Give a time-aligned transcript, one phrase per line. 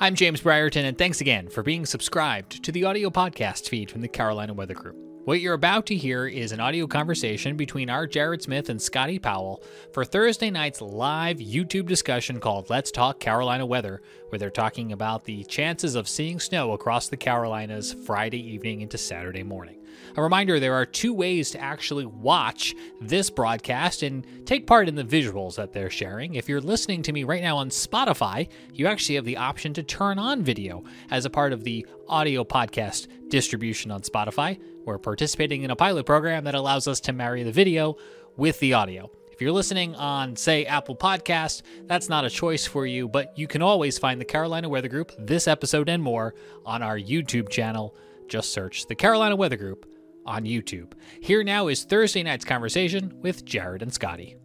[0.00, 4.00] I'm James Brierton, and thanks again for being subscribed to the audio podcast feed from
[4.00, 5.03] the Carolina Weather Group.
[5.24, 9.18] What you're about to hear is an audio conversation between our Jared Smith and Scotty
[9.18, 14.92] Powell for Thursday night's live YouTube discussion called Let's Talk Carolina Weather, where they're talking
[14.92, 19.78] about the chances of seeing snow across the Carolinas Friday evening into Saturday morning.
[20.14, 24.94] A reminder there are two ways to actually watch this broadcast and take part in
[24.94, 26.34] the visuals that they're sharing.
[26.34, 29.82] If you're listening to me right now on Spotify, you actually have the option to
[29.82, 34.58] turn on video as a part of the audio podcast distribution on Spotify.
[34.84, 37.96] We're participating in a pilot program that allows us to marry the video
[38.36, 39.10] with the audio.
[39.32, 43.46] If you're listening on, say, Apple Podcast, that's not a choice for you, but you
[43.46, 46.34] can always find the Carolina Weather Group, this episode and more,
[46.66, 47.96] on our YouTube channel.
[48.28, 49.90] Just search the Carolina Weather Group
[50.26, 50.92] on YouTube.
[51.20, 54.36] Here now is Thursday night's conversation with Jared and Scotty.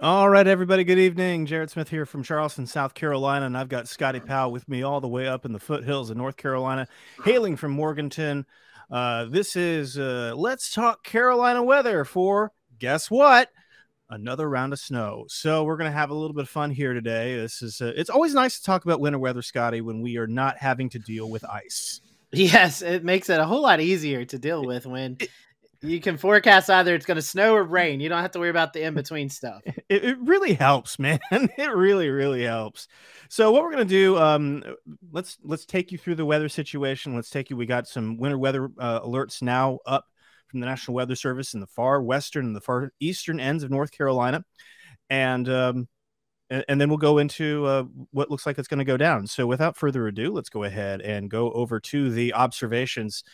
[0.00, 0.84] All right, everybody.
[0.84, 1.46] Good evening.
[1.46, 5.00] Jared Smith here from Charleston, South Carolina, and I've got Scotty Powell with me all
[5.00, 6.88] the way up in the foothills of North Carolina,
[7.24, 8.46] hailing from Morganton.
[8.92, 13.48] Uh, this is uh, Let's Talk Carolina Weather for guess what?
[14.10, 15.24] Another round of snow.
[15.28, 17.34] So we're going to have a little bit of fun here today.
[17.34, 20.26] This is uh, it's always nice to talk about winter weather, Scotty, when we are
[20.26, 22.02] not having to deal with ice.
[22.32, 25.16] Yes, it makes it a whole lot easier to deal with when
[25.82, 28.00] you can forecast either it's going to snow or rain.
[28.00, 29.62] You don't have to worry about the in between stuff.
[29.88, 31.20] It, it, really helps, man.
[31.30, 32.88] It really, really helps.
[33.28, 34.64] So what we're gonna do, um,
[35.10, 37.14] let's let's take you through the weather situation.
[37.14, 37.58] Let's take you.
[37.58, 40.06] We got some winter weather uh, alerts now up
[40.46, 43.70] from the National Weather Service in the far western and the far eastern ends of
[43.70, 44.44] North Carolina,
[45.10, 45.88] and um,
[46.48, 49.26] and then we'll go into uh, what looks like it's going to go down.
[49.26, 53.24] So without further ado, let's go ahead and go over to the observations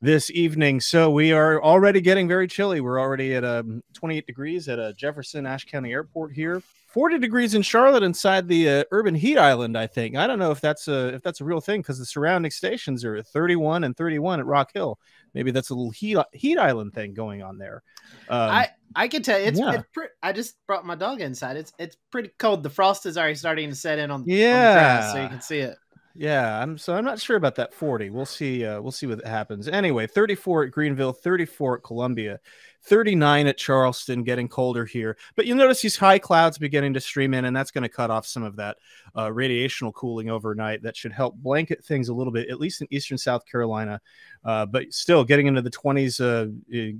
[0.00, 0.80] this evening.
[0.80, 2.80] So we are already getting very chilly.
[2.80, 6.62] We're already at um, 28 degrees at a uh, Jefferson Ashe County Airport here.
[6.88, 9.76] 40 degrees in Charlotte inside the uh, urban heat island.
[9.76, 12.06] I think I don't know if that's a if that's a real thing because the
[12.06, 14.98] surrounding stations are at 31 and 31 at Rock Hill.
[15.34, 17.82] Maybe that's a little heat heat island thing going on there.
[18.30, 19.74] Um, I I can tell you, it's, yeah.
[19.74, 20.12] it's pretty.
[20.22, 21.58] I just brought my dog inside.
[21.58, 22.62] It's it's pretty cold.
[22.62, 25.28] The frost is already starting to set in on, yeah, on the grass, so you
[25.28, 25.76] can see it.
[26.18, 28.08] Yeah, I'm so I'm not sure about that 40.
[28.08, 28.64] We'll see.
[28.64, 29.68] Uh, we'll see what happens.
[29.68, 32.40] Anyway, 34 at Greenville, 34 at Columbia,
[32.84, 35.18] 39 at Charleston, getting colder here.
[35.34, 38.10] But you'll notice these high clouds beginning to stream in, and that's going to cut
[38.10, 38.78] off some of that
[39.14, 40.82] uh, radiational cooling overnight.
[40.82, 44.00] That should help blanket things a little bit, at least in eastern South Carolina.
[44.42, 46.50] Uh, but still, getting into the 20s, uh,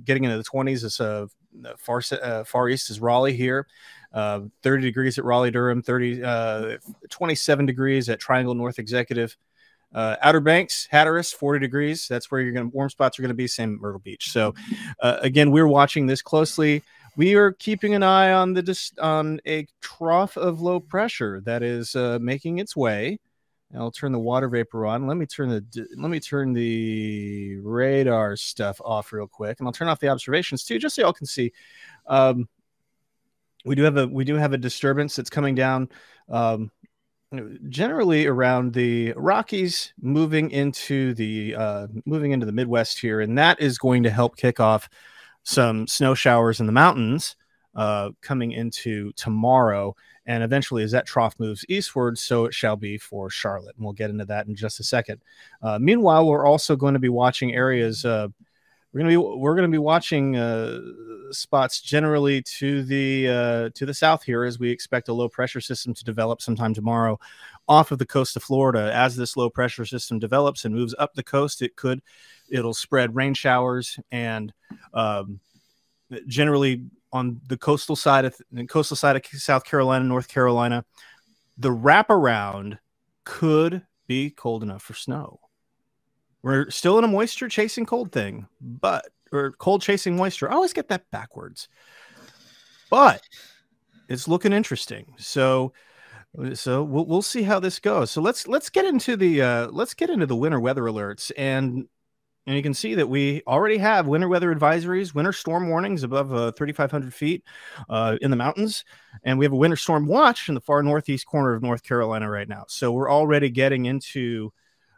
[0.03, 1.25] getting into the 20s is uh,
[1.77, 3.67] far uh, far east is Raleigh here.
[4.17, 6.77] Uh, 30 degrees at Raleigh Durham, 30, uh,
[7.11, 9.37] 27 degrees at Triangle North Executive.
[9.93, 12.07] Uh, Outer Banks, Hatteras, 40 degrees.
[12.07, 13.45] That's where you're going to warm spots are going to be.
[13.45, 14.31] Same Myrtle Beach.
[14.31, 14.55] So,
[15.03, 16.81] uh, again, we're watching this closely.
[17.15, 21.61] We are keeping an eye on the dis- on a trough of low pressure that
[21.61, 23.19] is uh, making its way.
[23.71, 25.05] And I'll turn the water vapor on.
[25.05, 29.73] Let me turn the let me turn the radar stuff off real quick, and I'll
[29.73, 31.51] turn off the observations too, just so y'all can see.
[32.07, 32.49] Um,
[33.67, 35.89] we do have a we do have a disturbance that's coming down
[36.29, 36.71] um,
[37.69, 43.59] generally around the Rockies, moving into the uh, moving into the Midwest here, and that
[43.61, 44.89] is going to help kick off
[45.43, 47.35] some snow showers in the mountains
[47.75, 49.95] uh, coming into tomorrow.
[50.25, 53.75] And eventually, as that trough moves eastward, so it shall be for Charlotte.
[53.77, 55.21] And we'll get into that in just a second.
[55.61, 58.03] Uh, meanwhile, we're also going to be watching areas.
[58.93, 60.79] We're gonna be we're gonna be watching uh,
[61.31, 65.61] spots generally to the uh, to the south here as we expect a low pressure
[65.61, 67.19] system to develop sometime tomorrow
[67.67, 68.91] off of the coast of Florida.
[68.93, 72.01] As this low pressure system develops and moves up the coast, it could
[72.49, 74.53] it'll spread rain showers and
[74.93, 75.39] um,
[76.27, 80.85] generally on the coastal side of the coastal side of South Carolina, North Carolina,
[81.57, 82.79] the wraparound
[83.23, 85.39] could be cold enough for snow.
[86.47, 90.49] We're still in a moisture chasing cold thing, but or cold chasing moisture.
[90.49, 91.67] I always get that backwards.
[92.89, 93.21] But
[94.07, 95.13] it's looking interesting.
[95.17, 95.73] So
[96.53, 98.11] so we'll we'll see how this goes.
[98.11, 101.89] So let's let's get into the uh let's get into the winter weather alerts and
[102.45, 106.33] and you can see that we already have winter weather advisories, winter storm warnings above
[106.33, 107.43] uh, 3,500 feet
[107.89, 108.85] uh, in the mountains.
[109.25, 112.29] And we have a winter storm watch in the far northeast corner of North Carolina
[112.29, 112.63] right now.
[112.69, 114.53] So we're already getting into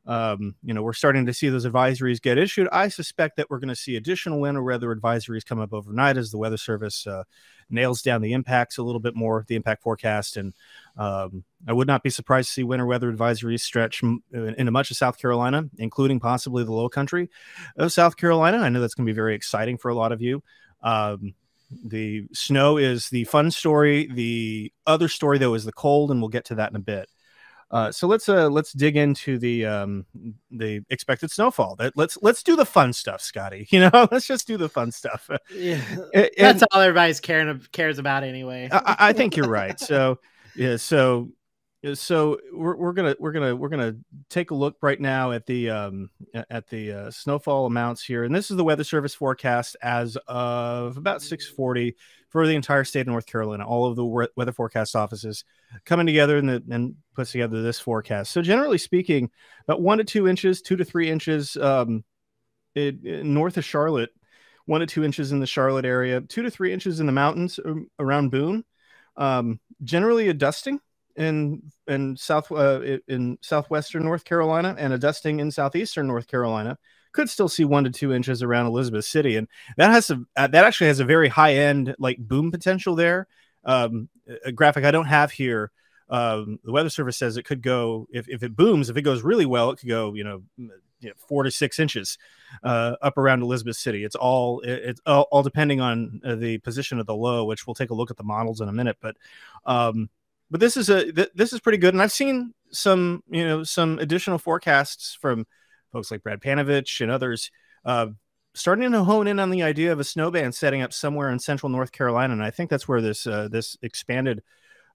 [0.09, 2.67] um, you know, we're starting to see those advisories get issued.
[2.71, 6.31] I suspect that we're going to see additional winter weather advisories come up overnight as
[6.31, 7.25] the Weather Service uh,
[7.69, 10.35] nails down the impacts a little bit more, the impact forecast.
[10.35, 10.55] And
[10.97, 14.89] um, I would not be surprised to see winter weather advisories stretch m- into much
[14.89, 17.29] of South Carolina, including possibly the low country
[17.77, 18.57] of South Carolina.
[18.57, 20.41] I know that's going to be very exciting for a lot of you.
[20.81, 21.35] Um,
[21.85, 24.09] the snow is the fun story.
[24.11, 27.07] The other story, though, is the cold, and we'll get to that in a bit.
[27.71, 30.05] Uh, so let's uh, let's dig into the um,
[30.49, 31.75] the expected snowfall.
[31.75, 33.67] That let's let's do the fun stuff, Scotty.
[33.79, 35.29] You know, let's just do the fun stuff.
[35.53, 35.81] Yeah,
[36.13, 38.69] and, that's all everybody's caring cares about anyway.
[38.71, 39.79] I, I think you're right.
[39.79, 40.19] So
[40.55, 41.29] yeah, so
[41.93, 43.95] so we're, we're gonna we're gonna we're gonna
[44.29, 46.09] take a look right now at the um
[46.49, 50.97] at the uh, snowfall amounts here and this is the weather service forecast as of
[50.97, 51.95] about 640
[52.29, 55.43] for the entire state of north carolina all of the weather forecast offices
[55.85, 59.29] coming together and, the, and puts together this forecast so generally speaking
[59.67, 62.03] about one to two inches two to three inches um
[62.75, 64.11] it, it, north of charlotte
[64.65, 67.59] one to two inches in the charlotte area two to three inches in the mountains
[67.65, 68.63] um, around boone
[69.17, 70.79] um generally a dusting
[71.19, 76.77] in in south uh, in southwestern North Carolina and a dusting in southeastern North Carolina.
[77.19, 80.47] Could still see one to two inches around Elizabeth City, and that has a uh,
[80.47, 83.27] that actually has a very high end like boom potential there.
[83.65, 84.07] Um,
[84.45, 85.71] a graphic I don't have here.
[86.09, 89.21] Um, the weather service says it could go if, if it booms if it goes
[89.21, 92.17] really well it could go you know, you know four to six inches
[92.63, 94.05] uh, up around Elizabeth City.
[94.05, 97.73] It's all it's all, all, depending on uh, the position of the low, which we'll
[97.73, 98.95] take a look at the models in a minute.
[99.01, 99.17] But
[99.65, 100.09] um,
[100.49, 103.63] but this is a th- this is pretty good, and I've seen some you know
[103.63, 105.45] some additional forecasts from
[105.91, 107.51] folks like Brad Panovich and others
[107.85, 108.07] uh,
[108.53, 111.39] starting to hone in on the idea of a snow band setting up somewhere in
[111.39, 114.41] central North Carolina, and I think that's where this uh, this expanded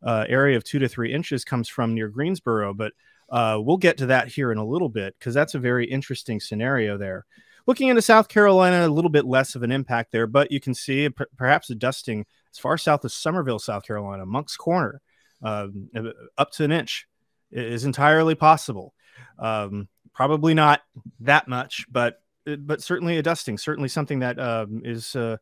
[0.02, 2.75] uh, area of two to three inches comes from near Greensboro.
[2.75, 2.93] But
[3.31, 6.41] uh, we'll get to that here in a little bit because that's a very interesting
[6.41, 7.25] scenario there.
[7.67, 10.75] Looking into South Carolina, a little bit less of an impact there, but you can
[10.75, 11.08] see
[11.38, 15.00] perhaps a dusting as far south as Summerville, South Carolina, Moncks Corner
[15.43, 15.88] um,
[16.37, 17.06] up to an inch
[17.50, 18.93] is entirely possible.
[19.38, 20.82] Um, probably not
[21.20, 22.20] that much, but
[22.58, 25.37] but certainly a dusting, certainly something that um, is uh,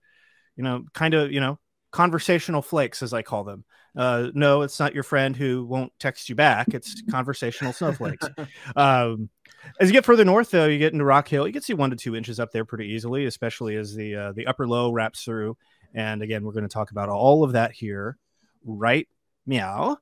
[0.56, 1.58] you know kind of you know
[1.90, 3.64] conversational flakes as I call them.
[3.94, 6.68] Uh, no, it's not your friend who won't text you back.
[6.68, 8.26] It's conversational snowflakes.
[8.76, 9.28] Um,
[9.78, 11.46] as you get further north, though, you get into Rock Hill.
[11.46, 14.32] You can see one to two inches up there pretty easily, especially as the uh,
[14.32, 15.56] the upper low wraps through.
[15.94, 18.18] And again, we're going to talk about all of that here
[18.64, 19.06] right
[19.46, 19.98] meow.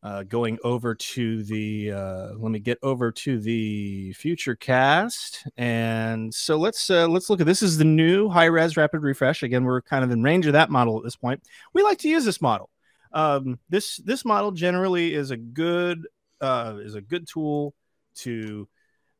[0.00, 5.44] Uh, going over to the uh, let me get over to the future cast.
[5.56, 9.42] And so let's uh, let's look at this is the new high res rapid refresh.
[9.42, 11.42] Again we're kind of in range of that model at this point.
[11.72, 12.70] We like to use this model.
[13.12, 16.06] Um, this this model generally is a good
[16.40, 17.74] uh, is a good tool
[18.18, 18.68] to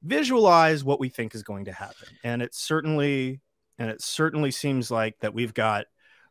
[0.05, 2.07] visualize what we think is going to happen.
[2.23, 3.41] And it certainly
[3.79, 5.87] and it certainly seems like that we've got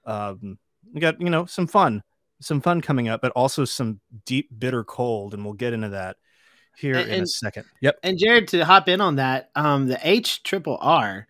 [0.06, 0.58] um,
[0.94, 2.02] we got you know some fun
[2.40, 6.18] some fun coming up, but also some deep, bitter cold, and we'll get into that
[6.78, 7.66] here and, in a second.
[7.82, 8.00] Yep.
[8.04, 11.28] And Jared, to hop in on that, um, the H triple R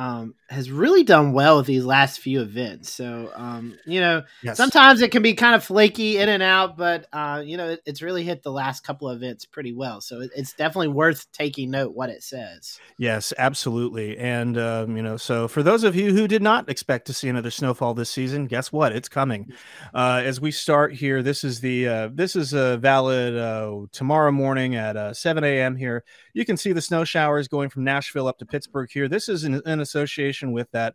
[0.00, 2.90] um, has really done well with these last few events.
[2.90, 4.56] So, um, you know, yes.
[4.56, 7.82] sometimes it can be kind of flaky in and out, but, uh, you know, it,
[7.84, 10.00] it's really hit the last couple of events pretty well.
[10.00, 12.80] So it, it's definitely worth taking note what it says.
[12.96, 14.16] Yes, absolutely.
[14.16, 17.28] And, um, you know, so for those of you who did not expect to see
[17.28, 18.92] another snowfall this season, guess what?
[18.92, 19.52] It's coming.
[19.92, 24.32] Uh, as we start here, this is the, uh, this is a valid uh, tomorrow
[24.32, 25.76] morning at uh, 7 a.m.
[25.76, 26.04] here.
[26.32, 29.06] You can see the snow showers going from Nashville up to Pittsburgh here.
[29.06, 30.94] This is an, an association with that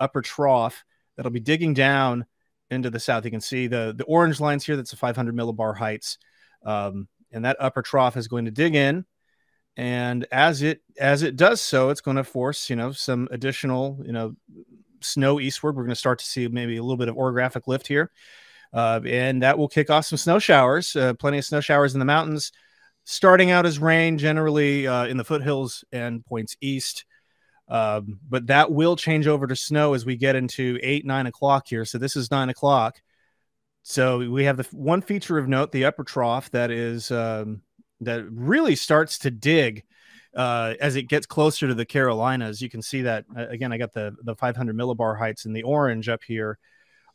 [0.00, 0.84] upper trough
[1.16, 2.26] that'll be digging down
[2.70, 3.24] into the south.
[3.24, 4.76] You can see the the orange lines here.
[4.76, 6.18] That's a 500 millibar heights,
[6.64, 9.04] um, and that upper trough is going to dig in.
[9.76, 14.00] And as it as it does so, it's going to force you know some additional
[14.04, 14.34] you know
[15.00, 15.76] snow eastward.
[15.76, 18.10] We're going to start to see maybe a little bit of orographic lift here,
[18.72, 20.96] uh, and that will kick off some snow showers.
[20.96, 22.52] Uh, plenty of snow showers in the mountains,
[23.04, 27.04] starting out as rain, generally uh, in the foothills and points east.
[27.72, 31.66] Um, but that will change over to snow as we get into eight, nine o'clock
[31.66, 31.86] here.
[31.86, 33.00] So this is nine o'clock.
[33.82, 37.62] So we have the one feature of note, the upper trough that is um,
[38.02, 39.84] that really starts to dig
[40.36, 42.60] uh, as it gets closer to the Carolinas.
[42.60, 43.72] You can see that again.
[43.72, 46.58] I got the the 500 millibar heights in the orange up here.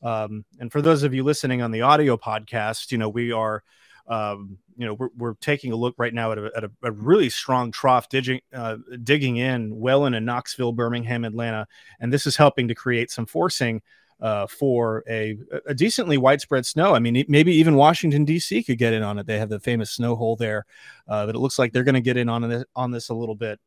[0.01, 3.63] Um, and for those of you listening on the audio podcast, you know we are
[4.07, 6.91] um, you know, we're, we're taking a look right now at a, at a, a
[6.91, 11.67] really strong trough digging, uh, digging in well into Knoxville, Birmingham, Atlanta,
[11.99, 13.81] and this is helping to create some forcing
[14.19, 16.95] uh, for a, a decently widespread snow.
[16.95, 18.63] I mean, maybe even Washington D.C.
[18.63, 19.27] could get in on it.
[19.27, 20.65] They have the famous snow hole there,
[21.07, 23.13] uh, but it looks like they're going to get in on this on this a
[23.13, 23.59] little bit.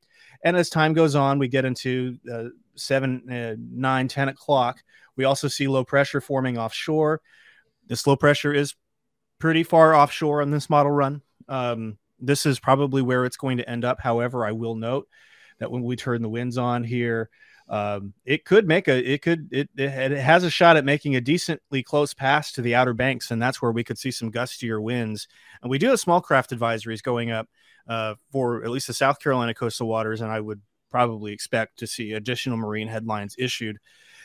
[0.42, 2.44] And as time goes on, we get into uh,
[2.74, 4.82] seven, uh, nine, ten o'clock.
[5.16, 7.20] We also see low pressure forming offshore.
[7.86, 8.74] This low pressure is
[9.40, 11.22] pretty far offshore on this model run.
[11.48, 14.00] Um, this is probably where it's going to end up.
[14.00, 15.08] However, I will note
[15.58, 17.30] that when we turn the winds on here,
[17.70, 21.20] um, it could make a it could it, it has a shot at making a
[21.20, 24.82] decently close pass to the outer banks and that's where we could see some gustier
[24.82, 25.28] winds
[25.62, 27.48] and we do have small craft advisories going up
[27.88, 31.86] uh, for at least the south carolina coastal waters and i would probably expect to
[31.86, 33.78] see additional marine headlines issued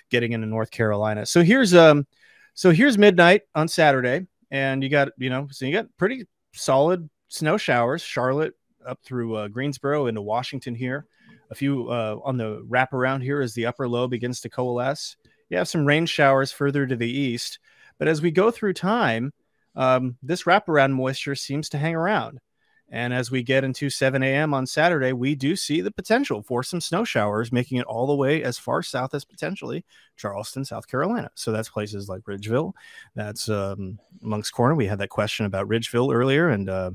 [0.09, 2.07] getting into north carolina so here's um
[2.55, 7.09] so here's midnight on saturday and you got you know so you got pretty solid
[7.27, 8.53] snow showers charlotte
[8.85, 11.07] up through uh, greensboro into washington here
[11.51, 15.15] a few uh, on the wraparound here as the upper low begins to coalesce.
[15.49, 17.59] You have some rain showers further to the east,
[17.97, 19.31] but as we go through time,
[19.75, 22.39] um, this wraparound moisture seems to hang around.
[22.89, 24.53] And as we get into 7 a.m.
[24.53, 28.15] on Saturday, we do see the potential for some snow showers, making it all the
[28.15, 29.83] way as far south as potentially
[30.17, 31.31] Charleston, South Carolina.
[31.33, 32.73] So that's places like Ridgeville.
[33.15, 34.75] That's um, Moncks Corner.
[34.75, 36.91] We had that question about Ridgeville earlier, and uh,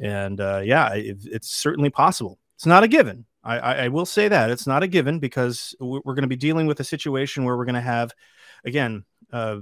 [0.00, 2.38] and uh, yeah, it, it's certainly possible.
[2.56, 6.00] It's not a given, I, I, will say that it's not a given because we're,
[6.02, 8.12] going to be dealing with a situation where we're going to have,
[8.64, 9.60] again, uh,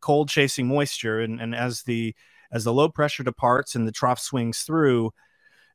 [0.00, 2.14] cold chasing moisture, and, and as the
[2.52, 5.12] as the low pressure departs and the trough swings through,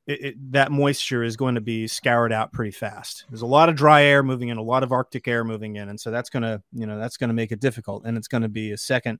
[0.08, 3.26] it, it, that moisture is going to be scoured out pretty fast.
[3.30, 5.90] There's a lot of dry air moving in, a lot of Arctic air moving in,
[5.90, 8.28] and so that's going to you know that's going to make it difficult, and it's
[8.28, 9.20] going to be a second,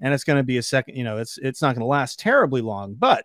[0.00, 0.96] and it's going to be a second.
[0.96, 3.24] You know, it's it's not going to last terribly long, but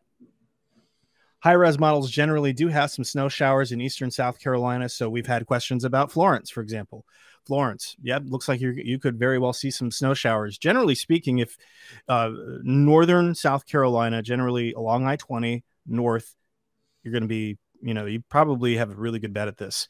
[1.41, 4.87] High res models generally do have some snow showers in eastern South Carolina.
[4.87, 7.03] So we've had questions about Florence, for example.
[7.45, 10.57] Florence, yeah, looks like you you could very well see some snow showers.
[10.57, 11.57] Generally speaking, if
[12.07, 12.29] uh,
[12.63, 16.35] northern South Carolina, generally along I twenty north,
[17.03, 19.87] you're going to be, you know, you probably have a really good bet at this,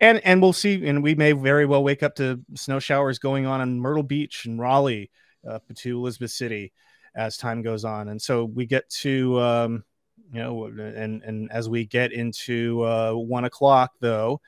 [0.00, 3.46] and and we'll see, and we may very well wake up to snow showers going
[3.46, 5.10] on in Myrtle Beach and Raleigh,
[5.48, 6.72] uh, to Elizabeth City,
[7.14, 9.40] as time goes on, and so we get to.
[9.40, 9.84] Um,
[10.32, 14.40] you know, and and as we get into uh, one o'clock, though,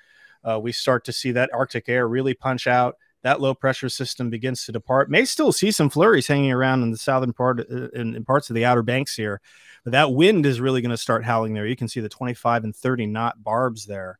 [0.48, 2.96] uh, we start to see that Arctic air really punch out.
[3.22, 5.10] That low pressure system begins to depart.
[5.10, 8.50] May still see some flurries hanging around in the southern part, uh, in, in parts
[8.50, 9.40] of the outer banks here,
[9.82, 11.66] but that wind is really going to start howling there.
[11.66, 14.18] You can see the 25 and 30 knot barbs there.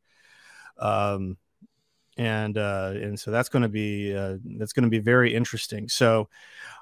[0.79, 1.37] Um,
[2.19, 5.89] and uh, and so that's going to be uh, that's going to be very interesting.
[5.89, 6.29] So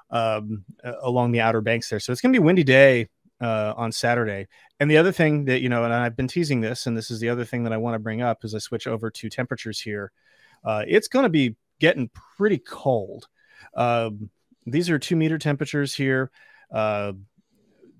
[0.09, 0.63] um,
[1.01, 3.09] along the outer banks there, so it's going to be windy day
[3.45, 4.47] uh, on Saturday.
[4.79, 7.19] And the other thing that, you know, and I've been teasing this, and this is
[7.19, 9.79] the other thing that I want to bring up as I switch over to temperatures
[9.79, 10.11] here.
[10.63, 13.27] Uh, it's going to be getting pretty cold.
[13.75, 14.31] Um,
[14.65, 16.31] these are two meter temperatures here.
[16.71, 17.13] Uh,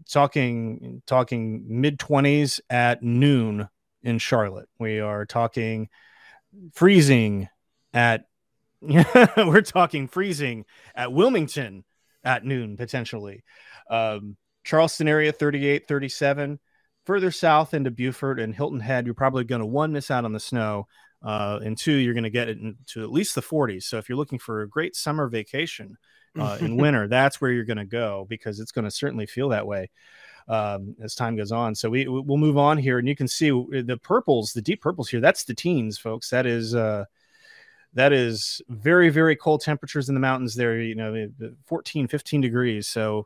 [0.09, 3.69] talking talking mid 20s at noon
[4.01, 4.67] in Charlotte.
[4.79, 5.89] We are talking
[6.73, 7.49] freezing
[7.93, 8.25] at
[8.81, 11.83] we're talking freezing at Wilmington
[12.23, 13.43] at noon potentially.
[13.91, 16.59] Um, Charleston area 38, 37.
[17.05, 20.33] Further south into Beaufort and Hilton Head, you're probably going to one miss out on
[20.33, 20.87] the snow,
[21.23, 23.83] uh, and two, you're going to get it into at least the 40s.
[23.83, 25.97] So if you're looking for a great summer vacation
[26.37, 29.49] uh, in winter, that's where you're going to go because it's going to certainly feel
[29.49, 29.91] that way
[30.47, 31.75] um, as time goes on.
[31.75, 35.07] So we we'll move on here, and you can see the purples, the deep purples
[35.07, 35.19] here.
[35.19, 36.29] That's the teens, folks.
[36.31, 36.75] That is.
[36.75, 37.05] Uh,
[37.93, 41.29] that is very very cold temperatures in the mountains there you know
[41.65, 43.25] 14 15 degrees so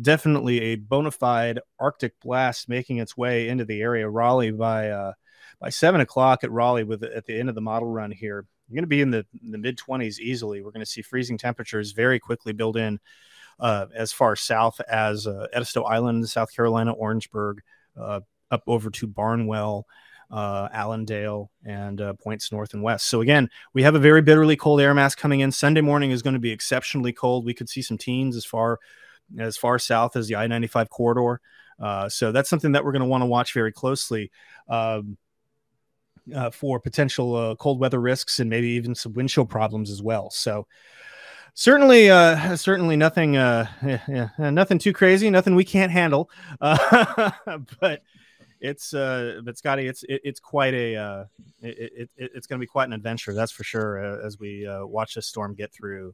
[0.00, 4.08] definitely a bona fide Arctic blast making its way into the area.
[4.08, 5.12] Raleigh by uh,
[5.60, 8.46] by seven o'clock at Raleigh with at the end of the model run here.
[8.68, 10.60] You're going to be in the, the mid 20s easily.
[10.60, 13.00] We're going to see freezing temperatures very quickly build in
[13.58, 17.62] uh, as far south as uh, Edisto Island, South Carolina, Orangeburg,
[17.98, 18.20] uh,
[18.50, 19.86] up over to Barnwell.
[20.30, 23.06] Uh, Allendale and uh, points north and west.
[23.06, 25.50] So again, we have a very bitterly cold air mass coming in.
[25.50, 27.46] Sunday morning is going to be exceptionally cold.
[27.46, 28.78] We could see some teens as far
[29.38, 31.40] as far south as the I 95 corridor.
[31.80, 34.30] Uh, so that's something that we're going to want to watch very closely
[34.68, 35.16] um,
[36.34, 40.02] uh, for potential uh, cold weather risks and maybe even some wind chill problems as
[40.02, 40.30] well.
[40.30, 40.66] So
[41.54, 46.30] certainly, uh, certainly nothing, uh, yeah, nothing too crazy, nothing we can't handle.
[46.60, 48.02] Uh, but
[48.60, 51.28] it's, but Scotty, it's it, it's quite a
[51.62, 55.14] it, it, it's going to be quite an adventure, that's for sure, as we watch
[55.14, 56.12] this storm get through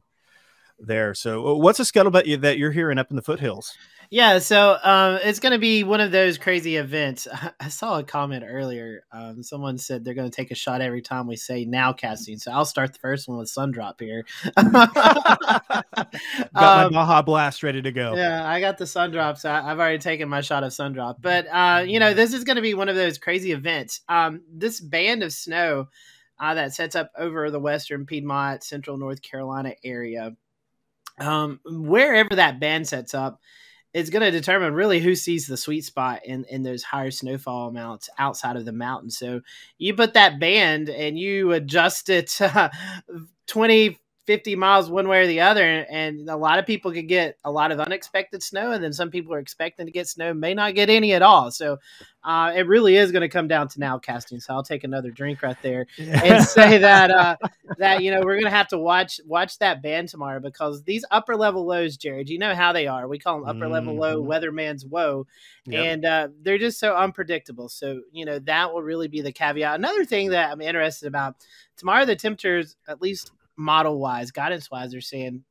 [0.79, 1.13] there.
[1.13, 3.77] So, uh, what's a scuttlebutt that you're hearing up in the foothills?
[4.11, 7.27] Yeah, so um, it's going to be one of those crazy events.
[7.59, 9.03] I saw a comment earlier.
[9.11, 12.37] Um, someone said they're going to take a shot every time we say now casting.
[12.37, 14.25] So I'll start the first one with Sundrop here.
[14.55, 15.85] got
[16.53, 18.15] um, my Baja Blast ready to go.
[18.15, 19.37] Yeah, I got the Sundrop.
[19.37, 21.15] So I've already taken my shot of Sundrop.
[21.21, 24.01] But, uh, you know, this is going to be one of those crazy events.
[24.07, 25.87] Um, this band of snow
[26.39, 30.35] uh, that sets up over the western Piedmont, central North Carolina area
[31.19, 33.39] um, wherever that band sets up,
[33.93, 37.69] it's going to determine really who sees the sweet spot in, in those higher snowfall
[37.69, 39.09] amounts outside of the mountain.
[39.09, 39.39] So
[39.77, 42.69] you put that band and you adjust it uh,
[43.47, 47.37] 20, 50 miles one way or the other and a lot of people could get
[47.43, 50.53] a lot of unexpected snow and then some people are expecting to get snow may
[50.53, 51.51] not get any at all.
[51.51, 51.77] So
[52.23, 55.43] uh, it really is going to come down to nowcasting so i'll take another drink
[55.43, 57.35] right there and say that uh,
[57.77, 61.05] that you know we're going to have to watch watch that band tomorrow because these
[61.11, 63.07] upper level lows jared you know how they are.
[63.07, 64.01] We call them upper level mm-hmm.
[64.01, 65.27] low weatherman's woe
[65.65, 65.85] yep.
[65.85, 67.69] and uh, they're just so unpredictable.
[67.69, 69.75] So you know that will really be the caveat.
[69.75, 71.35] Another thing that i'm interested about
[71.77, 75.43] tomorrow the temperatures at least model wise, guidance wise, they're saying,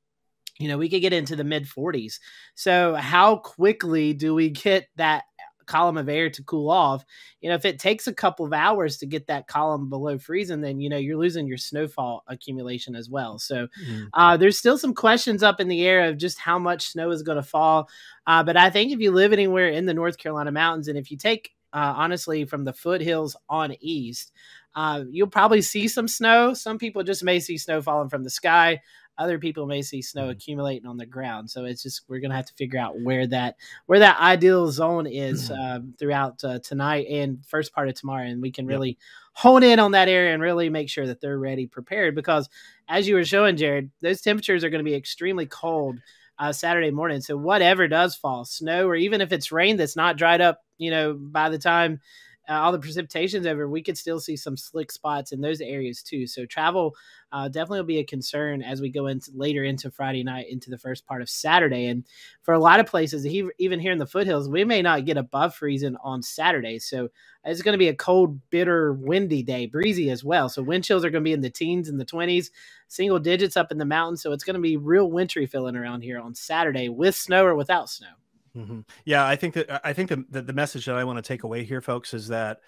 [0.59, 2.21] you know, we could get into the mid 40s.
[2.55, 5.25] So, how quickly do we get that
[5.67, 7.05] column of air to cool off?
[7.41, 10.61] You know, if it takes a couple of hours to get that column below freezing,
[10.61, 13.39] then, you know, you're losing your snowfall accumulation as well.
[13.39, 14.09] So, mm.
[14.15, 17.23] uh, there's still some questions up in the air of just how much snow is
[17.23, 17.89] going to fall.
[18.27, 21.11] Uh, but I think if you live anywhere in the North Carolina mountains, and if
[21.11, 24.33] you take uh, honestly, from the foothills on east.
[24.75, 26.55] Uh, you'll probably see some snow.
[26.55, 28.81] Some people just may see snow falling from the sky.
[29.17, 30.31] Other people may see snow mm-hmm.
[30.31, 31.49] accumulating on the ground.
[31.49, 35.07] So it's just we're gonna have to figure out where that where that ideal zone
[35.07, 38.99] is uh, throughout uh, tonight and first part of tomorrow, and we can really yep.
[39.35, 42.17] hone in on that area and really make sure that they're ready, prepared.
[42.17, 42.49] Because
[42.89, 46.01] as you were showing, Jared, those temperatures are going to be extremely cold
[46.39, 47.21] uh, Saturday morning.
[47.21, 50.91] So whatever does fall, snow or even if it's rain that's not dried up, you
[50.91, 52.01] know, by the time
[52.49, 56.03] uh, all the precipitation's over, we could still see some slick spots in those areas
[56.03, 56.27] too.
[56.27, 56.95] So travel
[57.33, 60.71] uh, definitely will be a concern as we go into later into Friday night into
[60.71, 61.87] the first part of Saturday.
[61.87, 62.05] And
[62.43, 65.55] for a lot of places, even here in the foothills, we may not get above
[65.55, 66.79] freezing on Saturday.
[66.79, 67.09] So
[67.45, 70.49] it's going to be a cold, bitter, windy day, breezy as well.
[70.49, 72.51] So wind chills are going to be in the teens and the 20s,
[72.89, 74.23] single digits up in the mountains.
[74.23, 77.55] So it's going to be real wintry feeling around here on Saturday with snow or
[77.55, 78.09] without snow.
[78.57, 78.81] Mm-hmm.
[79.05, 81.43] Yeah, I think that I think the, the, the message that I want to take
[81.43, 82.61] away here, folks, is that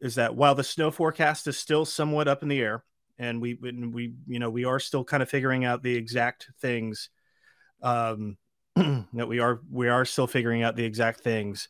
[0.00, 2.82] is that while the snow forecast is still somewhat up in the air,
[3.18, 7.10] and we we you know we are still kind of figuring out the exact things,
[7.82, 8.38] um,
[8.76, 11.68] that we are we are still figuring out the exact things.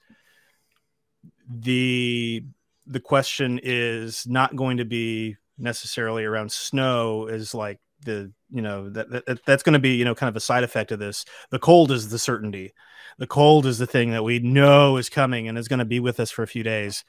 [1.48, 2.44] The
[2.86, 8.88] the question is not going to be necessarily around snow is like the you know
[8.90, 11.24] that, that that's going to be you know kind of a side effect of this.
[11.50, 12.72] The cold is the certainty.
[13.18, 16.00] The cold is the thing that we know is coming and is going to be
[16.00, 17.04] with us for a few days.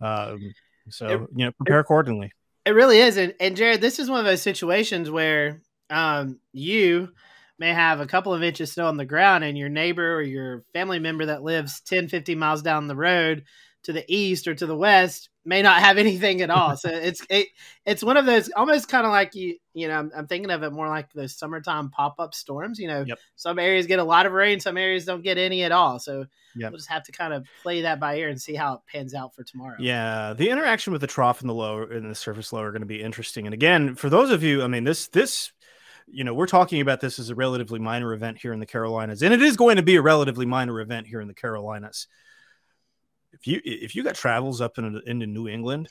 [0.00, 0.54] Um,
[0.88, 2.32] so it, you know prepare accordingly.
[2.64, 7.10] It really is and, and jared this is one of those situations where um, you
[7.58, 10.64] may have a couple of inches snow on the ground and your neighbor or your
[10.72, 13.44] family member that lives 10 15 miles down the road
[13.84, 16.76] to the east or to the west may not have anything at all.
[16.76, 17.48] So it's it,
[17.86, 20.62] it's one of those almost kind of like you you know I'm, I'm, thinking of
[20.62, 22.78] it more like those summertime pop up storms.
[22.78, 23.18] You know, yep.
[23.36, 25.98] some areas get a lot of rain, some areas don't get any at all.
[25.98, 26.26] So
[26.56, 26.70] yep.
[26.70, 29.14] we'll just have to kind of play that by ear and see how it pans
[29.14, 29.76] out for tomorrow.
[29.78, 32.80] Yeah, the interaction with the trough and the low and the surface low are going
[32.80, 33.46] to be interesting.
[33.46, 35.52] And again, for those of you, I mean this this
[36.08, 39.22] you know, we're talking about this as a relatively minor event here in the Carolinas,
[39.22, 42.06] and it is going to be a relatively minor event here in the Carolinas
[43.32, 45.88] if you if you got travels up into, into New England,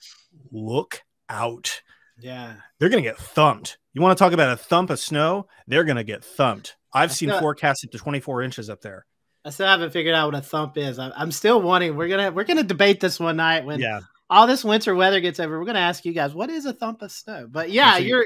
[0.51, 1.81] look out.
[2.19, 3.77] Yeah, they're gonna get thumped.
[3.93, 5.47] You want to talk about a thump of snow?
[5.67, 6.77] They're gonna get thumped.
[6.93, 9.05] I've seen forecasts up to 24 inches up there.
[9.43, 10.99] I still haven't figured out what a thump is.
[10.99, 11.95] I'm still wanting.
[11.95, 14.01] We're gonna we're gonna debate this one night when yeah.
[14.29, 15.57] all this winter weather gets over.
[15.57, 17.47] We're gonna ask you guys what is a thump of snow.
[17.49, 18.25] But yeah, you're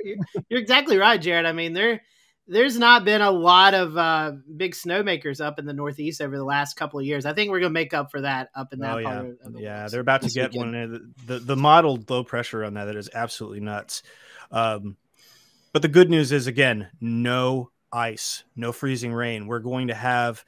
[0.49, 1.45] you're exactly right, Jared.
[1.45, 2.01] I mean, they're
[2.47, 6.43] there's not been a lot of uh, big snowmakers up in the Northeast over the
[6.43, 7.25] last couple of years.
[7.25, 9.47] I think we're going to make up for that up in that oh, part yeah.
[9.47, 10.91] of, the Yeah, they're about to get weekend.
[10.91, 11.13] one.
[11.25, 14.03] The, the modeled low pressure on that that is absolutely nuts.
[14.51, 14.95] Um,
[15.73, 19.47] but the good news is again, no ice, no freezing rain.
[19.47, 20.45] We're going to have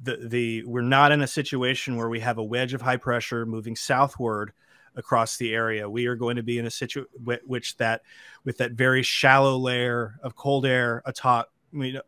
[0.00, 3.46] the the we're not in a situation where we have a wedge of high pressure
[3.46, 4.52] moving southward
[4.98, 5.88] across the area.
[5.88, 7.08] We are going to be in a situation
[7.46, 8.02] which that
[8.44, 11.50] with that very shallow layer of cold air atop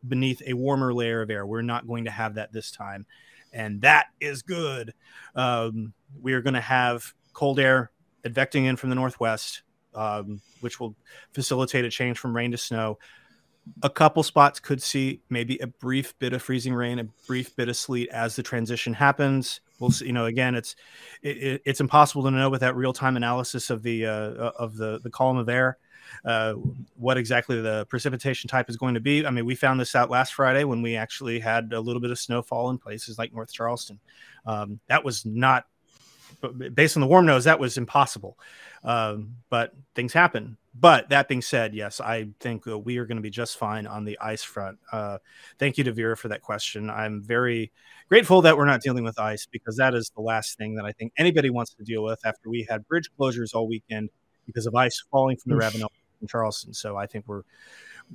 [0.07, 1.47] beneath a warmer layer of air.
[1.47, 3.07] We're not going to have that this time,
[3.53, 4.93] and that is good.
[5.35, 7.91] Um, we are going to have cold air
[8.25, 9.63] advecting in from the northwest,
[9.95, 10.95] um, which will
[11.33, 12.99] facilitate a change from rain to snow.
[13.83, 17.69] A couple spots could see maybe a brief bit of freezing rain, a brief bit
[17.69, 20.07] of sleet as the transition happens we'll see.
[20.07, 20.77] You know, again, it's
[21.23, 24.77] it, it's impossible to know with that real time analysis of the uh, uh, of
[24.77, 25.79] the the column of air
[26.25, 26.55] uh,
[26.97, 29.25] what exactly the precipitation type is going to be.
[29.27, 32.11] I mean, we found this out last Friday when we actually had a little bit
[32.11, 33.99] of snowfall in places like North Charleston.
[34.47, 35.67] Um, that was not
[36.75, 38.39] based on the warm nose, that was impossible.
[38.85, 40.57] Um, but things happen.
[40.75, 43.87] But that being said, yes, I think uh, we are going to be just fine
[43.87, 44.79] on the ice front.
[44.93, 45.19] Uh,
[45.59, 46.89] thank you to Vera for that question.
[46.89, 47.73] I'm very
[48.09, 50.93] grateful that we're not dealing with ice because that is the last thing that I
[50.93, 54.11] think anybody wants to deal with after we had bridge closures all weekend
[54.47, 56.73] because of ice falling from the Ravenel in Charleston.
[56.73, 57.43] So I think we're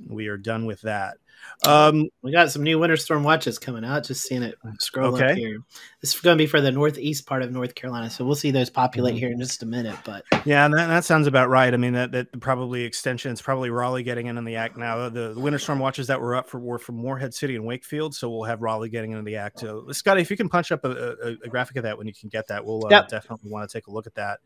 [0.08, 1.18] we are done with that.
[1.64, 4.04] Um, we got some new winter storm watches coming out.
[4.04, 5.30] Just seeing it scroll okay.
[5.30, 5.58] up here.
[6.00, 8.50] This is going to be for the northeast part of North Carolina, so we'll see
[8.50, 9.20] those populate mm-hmm.
[9.20, 9.96] here in just a minute.
[10.04, 11.72] But yeah, that, that sounds about right.
[11.72, 15.08] I mean, that that probably extensions, probably Raleigh getting in on the act now.
[15.08, 18.14] The, the, winter storm watches that were up for were from Morehead City and Wakefield,
[18.14, 19.60] so we'll have Raleigh getting into the act.
[19.60, 22.14] So, Scotty, if you can punch up a, a, a graphic of that when you
[22.14, 23.08] can get that, we'll uh, yep.
[23.08, 24.40] definitely want to take a look at that.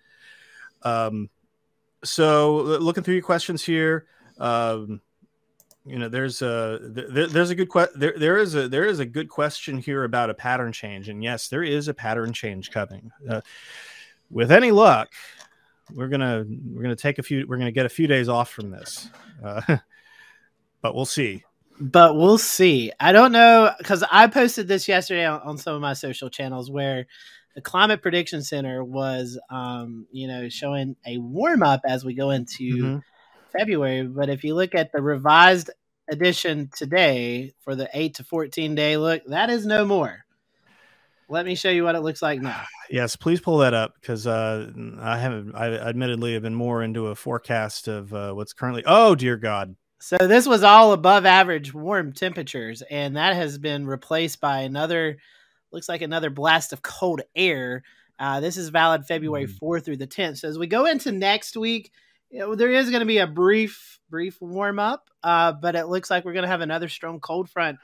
[0.82, 1.28] Um,
[2.02, 4.06] so looking through your questions here.
[4.38, 5.00] Um,
[5.86, 8.98] you know there's a there, there's a good que- there there is a there is
[8.98, 11.08] a good question here about a pattern change.
[11.08, 13.10] And yes there is a pattern change coming.
[13.28, 13.40] Uh,
[14.30, 15.10] with any luck
[15.94, 18.70] we're gonna we're gonna take a few we're gonna get a few days off from
[18.70, 19.08] this.
[19.42, 19.78] Uh,
[20.82, 21.44] but we'll see.
[21.80, 22.92] But we'll see.
[23.00, 26.70] I don't know because i posted this yesterday on, on, some of my social channels
[26.70, 27.06] where
[27.54, 32.30] the climate prediction center was um you know showing a warm up as we go
[32.30, 32.98] into mm-hmm
[33.52, 34.06] February.
[34.06, 35.70] But if you look at the revised
[36.10, 40.24] edition today for the 8 to 14 day look, that is no more.
[41.28, 42.64] Let me show you what it looks like now.
[42.90, 44.68] Yes, please pull that up because uh,
[45.00, 45.54] I haven't.
[45.54, 48.82] I admittedly have been more into a forecast of uh, what's currently.
[48.84, 49.76] Oh dear God!
[50.00, 55.18] So this was all above average warm temperatures, and that has been replaced by another.
[55.70, 57.84] Looks like another blast of cold air.
[58.18, 59.84] Uh, this is valid February 4th mm.
[59.84, 60.38] through the 10th.
[60.38, 61.92] So as we go into next week,
[62.30, 65.86] you know, there is going to be a brief brief warm up, uh, but it
[65.86, 67.78] looks like we're going to have another strong cold front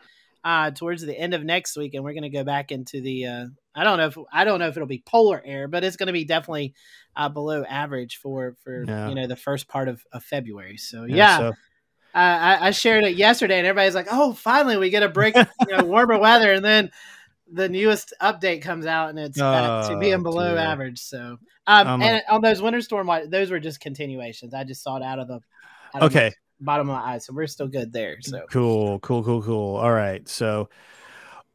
[0.45, 3.27] uh, towards the end of next week, and we're going to go back into the.
[3.27, 5.97] Uh, I don't know if I don't know if it'll be polar air, but it's
[5.97, 6.75] going to be definitely
[7.17, 9.09] uh, below average for for yeah.
[9.09, 10.77] you know the first part of, of February.
[10.77, 11.17] So yeah.
[11.17, 11.53] yeah so-
[12.15, 15.77] I, I, shared it yesterday, and everybody's like, "Oh, finally, we get a break, you
[15.77, 16.91] know, warmer weather." And then
[17.53, 20.59] the newest update comes out, and it's back to being below dear.
[20.59, 20.99] average.
[20.99, 24.55] So um, um, and on those winter storm, those were just continuations.
[24.55, 25.41] I just saw it out of the
[25.95, 28.17] out okay of bottom of my eyes, so we're still good there.
[28.21, 29.77] So cool, cool, cool, cool.
[29.77, 30.69] All right, so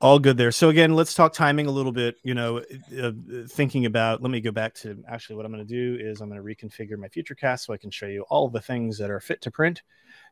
[0.01, 0.51] all good there.
[0.51, 2.17] So again, let's talk timing a little bit.
[2.23, 2.61] You know,
[3.01, 3.11] uh,
[3.47, 4.21] thinking about.
[4.21, 6.45] Let me go back to actually what I'm going to do is I'm going to
[6.45, 9.51] reconfigure my Futurecast so I can show you all the things that are fit to
[9.51, 9.81] print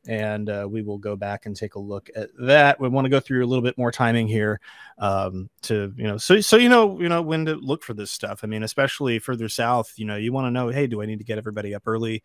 [0.08, 2.80] and uh, we will go back and take a look at that.
[2.80, 4.60] We want to go through a little bit more timing here
[4.98, 8.12] um, to you know, so so you know you know when to look for this
[8.12, 8.42] stuff.
[8.44, 11.20] I mean, especially further south, you know, you want to know, hey, do I need
[11.20, 12.24] to get everybody up early?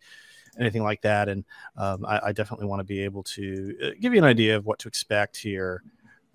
[0.57, 1.43] Anything like that, and
[1.75, 4.65] um, I, I, definitely want to be able to uh, give you an idea of
[4.65, 5.83] what to expect here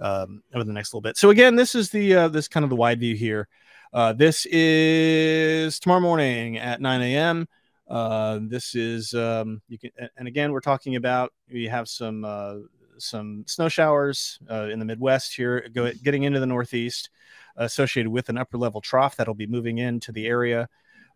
[0.01, 1.17] um, over the next little bit.
[1.17, 3.49] So again, this is the uh, this kind of the wide view here.
[3.93, 7.49] Uh, this is tomorrow morning at 9 a.m.
[7.89, 12.55] Uh, this is um, you can, and again, we're talking about we have some uh,
[12.99, 17.11] some snow showers uh, in the Midwest here, go, getting into the Northeast,
[17.57, 20.69] associated with an upper level trough that'll be moving into the area.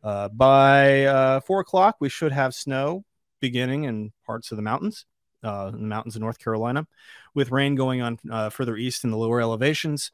[0.02, 3.04] Uh, by uh, four o'clock, we should have snow
[3.40, 5.06] beginning in parts of the mountains,
[5.44, 6.86] uh, in the mountains of North Carolina,
[7.34, 10.10] with rain going on uh, further east in the lower elevations.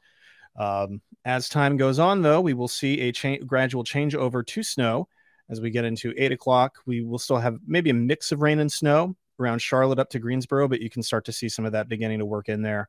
[0.57, 4.63] Um, as time goes on, though, we will see a cha- gradual change over to
[4.63, 5.07] snow
[5.51, 8.59] as we get into eight o'clock, we will still have maybe a mix of rain
[8.59, 11.73] and snow around Charlotte up to Greensboro, but you can start to see some of
[11.73, 12.87] that beginning to work in there.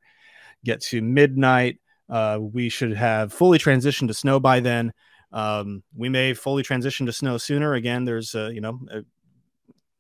[0.65, 4.93] Get to midnight, uh, we should have fully transitioned to snow by then.
[5.33, 7.75] Um, we may fully transition to snow sooner.
[7.75, 9.01] Again, there's uh, you know uh,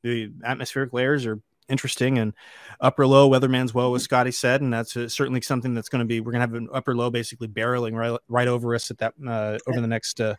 [0.04, 2.34] the atmospheric layers are interesting and
[2.80, 6.04] upper low weatherman's woe as scotty said and that's uh, certainly something that's going to
[6.04, 8.98] be we're going to have an upper low basically barreling right, right over us at
[8.98, 10.34] that uh, over the next uh,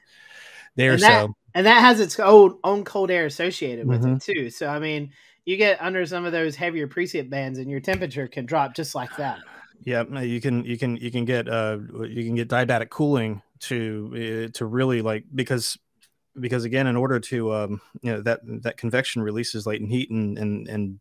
[0.75, 4.15] day or that, so and that has its own own cold air associated with mm-hmm.
[4.15, 4.49] it too.
[4.49, 5.11] So I mean,
[5.45, 8.95] you get under some of those heavier precip bands, and your temperature can drop just
[8.95, 9.39] like that.
[9.83, 14.47] Yeah, you can you can you can get uh you can get diabatic cooling to
[14.47, 15.77] uh, to really like because
[16.39, 20.37] because again in order to um you know that that convection releases latent heat and
[20.37, 20.99] and and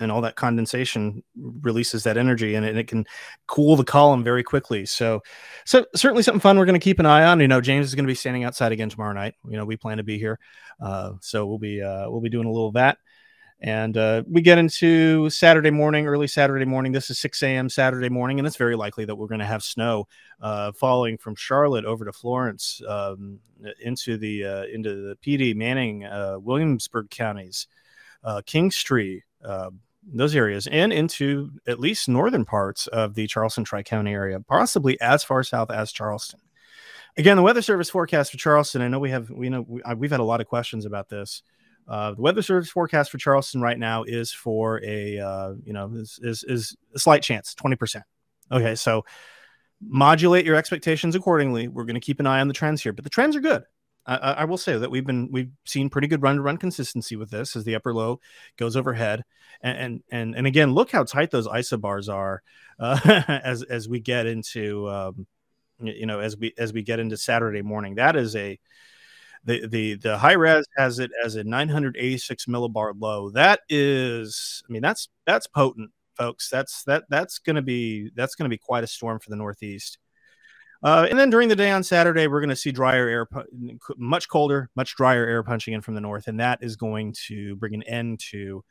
[0.00, 1.22] and all that condensation
[1.60, 3.06] releases that energy and it, and it, can
[3.46, 4.86] cool the column very quickly.
[4.86, 5.22] So,
[5.64, 7.40] so certainly something fun we're going to keep an eye on.
[7.40, 9.34] You know, James is going to be standing outside again tomorrow night.
[9.48, 10.38] You know, we plan to be here,
[10.80, 12.98] uh, so we'll be uh, we'll be doing a little of that.
[13.62, 16.92] And uh, we get into Saturday morning, early Saturday morning.
[16.92, 17.68] This is 6 a.m.
[17.68, 20.08] Saturday morning, and it's very likely that we're going to have snow
[20.40, 23.38] uh, falling from Charlotte over to Florence um,
[23.82, 27.66] into the uh, into the Dee, Manning, uh, Williamsburg counties,
[28.24, 29.70] uh, Kingstree, uh,
[30.02, 35.00] those areas and into at least northern parts of the Charleston Tri County area, possibly
[35.00, 36.40] as far south as Charleston.
[37.16, 38.82] Again, the weather service forecast for Charleston.
[38.82, 41.42] I know we have we know we, have had a lot of questions about this.
[41.88, 45.90] Uh, the weather service forecast for Charleston right now is for a uh, you know
[45.94, 48.04] is, is is a slight chance, twenty percent.
[48.52, 49.04] Okay, so
[49.82, 51.68] modulate your expectations accordingly.
[51.68, 53.64] We're going to keep an eye on the trends here, but the trends are good.
[54.10, 57.14] I, I, will say that we've been we've seen pretty good run to run consistency
[57.14, 58.20] with this as the upper low
[58.56, 59.22] goes overhead,
[59.62, 62.42] and and and, and again, look how tight those isobars are
[62.80, 62.98] uh,
[63.44, 65.26] as as we get into um,
[65.78, 67.94] you know as we as we get into Saturday morning.
[67.94, 68.58] That is a
[69.44, 73.30] the the the high res has it as a 986 millibar low.
[73.30, 76.50] That is, I mean, that's that's potent, folks.
[76.50, 79.36] That's that that's going to be that's going to be quite a storm for the
[79.36, 79.98] Northeast.
[80.82, 83.28] Uh, and then during the day on Saturday, we're going to see drier air,
[83.96, 87.54] much colder, much drier air punching in from the north, and that is going to
[87.56, 88.64] bring an end to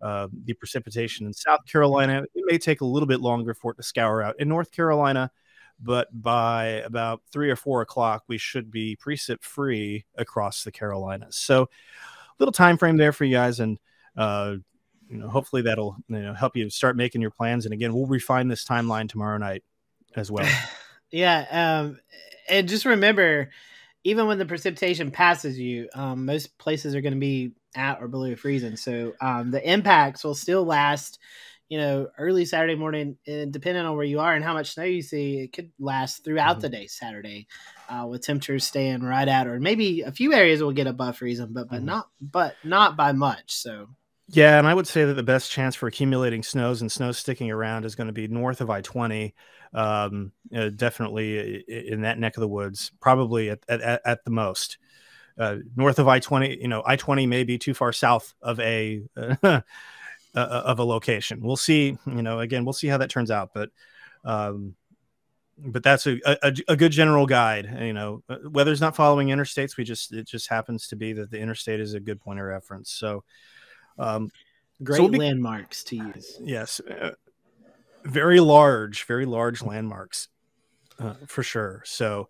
[0.00, 2.24] uh, the precipitation in South Carolina.
[2.34, 5.30] It may take a little bit longer for it to scour out in North Carolina
[5.80, 11.36] but by about three or four o'clock, we should be precip free across the Carolinas.
[11.36, 11.68] So,
[12.38, 13.78] little time frame there for you guys, and
[14.16, 14.56] uh,
[15.08, 17.66] you know, hopefully that'll you know help you start making your plans.
[17.66, 19.64] And again, we'll refine this timeline tomorrow night
[20.14, 20.48] as well.
[21.10, 21.98] yeah, um,
[22.48, 23.50] and just remember,
[24.04, 28.08] even when the precipitation passes you, um, most places are going to be at or
[28.08, 28.76] below freezing.
[28.76, 31.18] So um, the impacts will still last
[31.68, 34.84] you know, early Saturday morning, and depending on where you are and how much snow
[34.84, 36.60] you see, it could last throughout mm-hmm.
[36.60, 37.46] the day Saturday,
[37.88, 41.52] uh, with temperatures staying right at, or maybe a few areas will get above freezing,
[41.52, 41.86] but but mm-hmm.
[41.86, 43.52] not but not by much.
[43.52, 43.88] So.
[44.28, 47.50] Yeah, and I would say that the best chance for accumulating snows and snow sticking
[47.50, 49.34] around is going to be north of I twenty,
[49.72, 54.78] um, uh, definitely in that neck of the woods, probably at at, at the most.
[55.38, 58.58] Uh, north of I twenty, you know, I twenty may be too far south of
[58.60, 59.62] a uh, uh,
[60.34, 61.40] of a location.
[61.40, 61.96] We'll see.
[62.06, 63.50] You know, again, we'll see how that turns out.
[63.54, 63.70] But
[64.24, 64.74] um,
[65.58, 67.78] but that's a, a, a good general guide.
[67.80, 69.76] You know, uh, weather's not following interstates.
[69.76, 72.46] We just it just happens to be that the interstate is a good point of
[72.46, 72.90] reference.
[72.90, 73.24] So,
[73.98, 74.30] um,
[74.82, 76.38] great so be, landmarks to use.
[76.42, 77.12] Yes, uh,
[78.04, 80.28] very large, very large landmarks
[80.98, 81.82] uh, for sure.
[81.84, 82.28] So,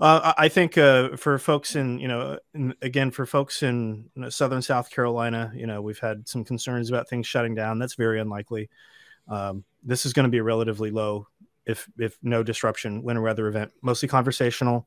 [0.00, 4.62] uh, I think uh, for folks in, you know, in, again, for folks in southern
[4.62, 7.78] South Carolina, you know, we've had some concerns about things shutting down.
[7.78, 8.70] That's very unlikely.
[9.28, 11.26] Um, this is going to be a relatively low,
[11.66, 14.86] if if no disruption, winter weather event, mostly conversational,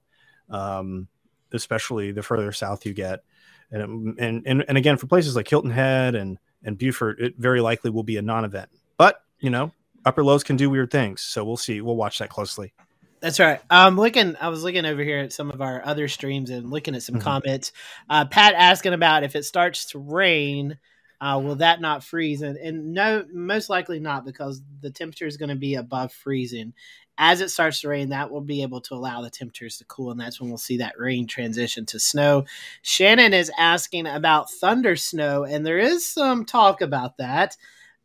[0.50, 1.08] um,
[1.54, 3.24] especially the further south you get.
[3.72, 7.62] And, and and and again, for places like Hilton Head and and Beaufort, it very
[7.62, 8.70] likely will be a non-event.
[8.98, 9.72] But you know,
[10.06, 11.82] upper lows can do weird things, so we'll see.
[11.82, 12.74] We'll watch that closely.
[13.22, 13.62] That's right.
[13.70, 14.36] I'm looking.
[14.42, 17.16] I was looking over here at some of our other streams and looking at some
[17.16, 17.24] mm-hmm.
[17.24, 17.72] comments.
[18.10, 20.78] Uh, Pat asking about if it starts to rain,
[21.22, 22.42] uh, will that not freeze?
[22.42, 26.74] And, and no, most likely not, because the temperature is going to be above freezing.
[27.24, 30.10] As it starts to rain, that will be able to allow the temperatures to cool,
[30.10, 32.46] and that's when we'll see that rain transition to snow.
[32.82, 37.56] Shannon is asking about thunder snow, and there is some talk about that.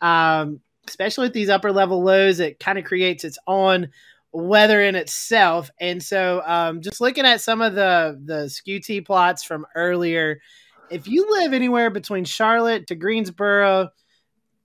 [0.03, 3.89] Um, especially with these upper level lows, it kind of creates its own
[4.33, 5.71] weather in itself.
[5.81, 10.43] And so, um, just looking at some of the the T plots from earlier,
[10.91, 13.89] if you live anywhere between Charlotte to Greensboro,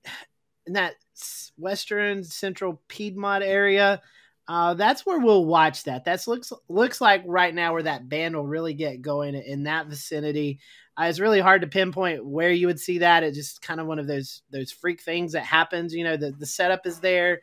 [0.68, 0.96] in that
[1.58, 4.02] western central Piedmont area,
[4.48, 6.04] uh, that's where we'll watch that.
[6.04, 9.88] That's looks looks like right now where that band will really get going in that
[9.88, 10.60] vicinity.
[11.00, 13.24] Uh, it's really hard to pinpoint where you would see that.
[13.24, 15.94] It's just kind of one of those those freak things that happens.
[15.94, 17.42] You know, the the setup is there,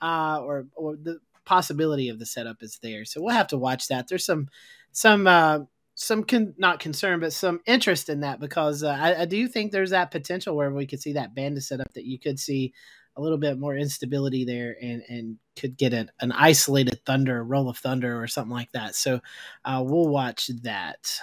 [0.00, 3.04] uh, or or the possibility of the setup is there.
[3.04, 4.08] So we'll have to watch that.
[4.08, 4.48] There's some
[4.92, 5.60] some uh,
[5.94, 9.72] some con- not concern, but some interest in that because uh, I, I, do think
[9.72, 12.72] there's that potential where we could see that band set up that you could see
[13.18, 17.68] a little bit more instability there and and could get an, an isolated thunder, roll
[17.68, 18.94] of thunder, or something like that.
[18.94, 19.20] So
[19.64, 21.20] uh, we'll watch that.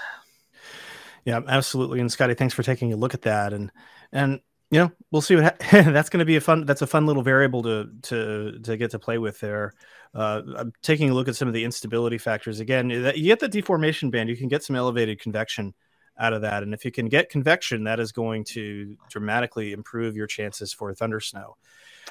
[1.24, 2.02] Yeah, absolutely.
[2.02, 3.54] And Scotty, thanks for taking a look at that.
[3.54, 3.72] And
[4.12, 6.66] and you know, we'll see what ha- that's going to be a fun.
[6.66, 9.74] That's a fun little variable to to to get to play with there.
[10.14, 12.90] Uh, I'm taking a look at some of the instability factors again.
[12.90, 15.74] You get the deformation band, you can get some elevated convection
[16.18, 20.16] out of that, and if you can get convection, that is going to dramatically improve
[20.16, 21.58] your chances for thunder snow.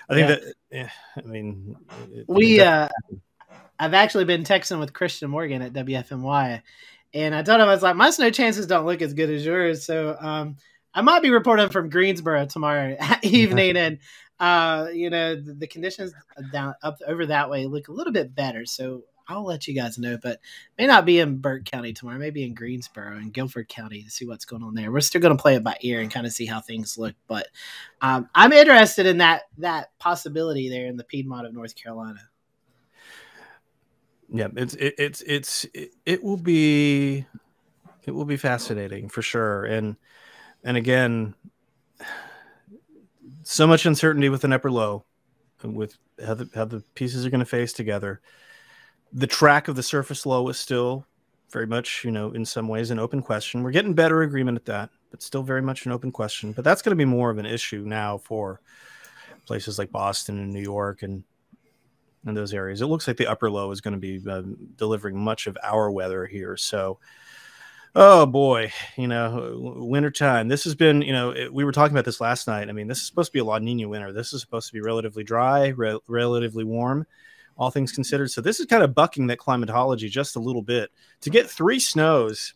[0.09, 0.37] I think yeah.
[0.37, 0.55] that.
[0.73, 0.89] Eh,
[1.19, 1.77] I mean,
[2.27, 2.61] we.
[2.61, 2.89] Uh,
[3.79, 6.63] I've actually been texting with Christian Morgan at WFMY,
[7.13, 9.45] and I told him I was like, my snow chances don't look as good as
[9.45, 10.17] yours, so.
[10.21, 10.57] um
[10.95, 13.99] I might be reporting from Greensboro tomorrow evening, and
[14.39, 16.13] uh, you know the, the, conditions
[16.53, 18.65] down up over that way look a little bit better.
[18.65, 20.41] So I'll let you guys know, but
[20.79, 22.19] may not be in Burke County tomorrow.
[22.19, 24.93] Maybe in Greensboro and Guilford County to see what's going on there.
[24.93, 27.15] We're still going to play it by ear and kind of see how things look,
[27.27, 27.49] but
[28.01, 32.21] um, I'm interested in that that possibility there in the Piedmont of North Carolina.
[34.33, 37.27] Yeah, it's it, it's it's it, it will be
[38.05, 39.97] it will be fascinating for sure, and
[40.63, 41.35] and again,
[43.43, 45.05] so much uncertainty with an upper low,
[45.63, 48.21] and with how the how the pieces are going to face together.
[49.15, 51.07] The track of the surface low is still
[51.51, 53.63] very much, you know, in some ways an open question.
[53.63, 56.53] We're getting better agreement at that, but still very much an open question.
[56.53, 58.61] But that's going to be more of an issue now for
[59.47, 61.23] places like Boston and New York and
[62.27, 62.81] in those areas.
[62.81, 64.43] It looks like the upper low is going to be uh,
[64.77, 66.57] delivering much of our weather here.
[66.57, 66.99] So,
[67.95, 70.49] oh boy, you know, wintertime.
[70.49, 72.69] This has been, you know, it, we were talking about this last night.
[72.69, 74.13] I mean, this is supposed to be a La Nina winter.
[74.13, 77.07] This is supposed to be relatively dry, re- relatively warm,
[77.57, 78.31] all things considered.
[78.31, 80.91] So, this is kind of bucking that climatology just a little bit
[81.23, 82.55] to get three snows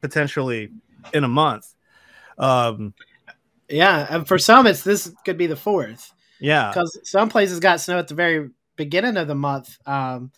[0.00, 0.70] potentially
[1.12, 1.74] in a month.
[2.38, 2.94] Um,
[3.68, 6.12] yeah, and for some, it's this could be the fourth.
[6.40, 10.32] Yeah, because some places got snow at the very beginning of the month um,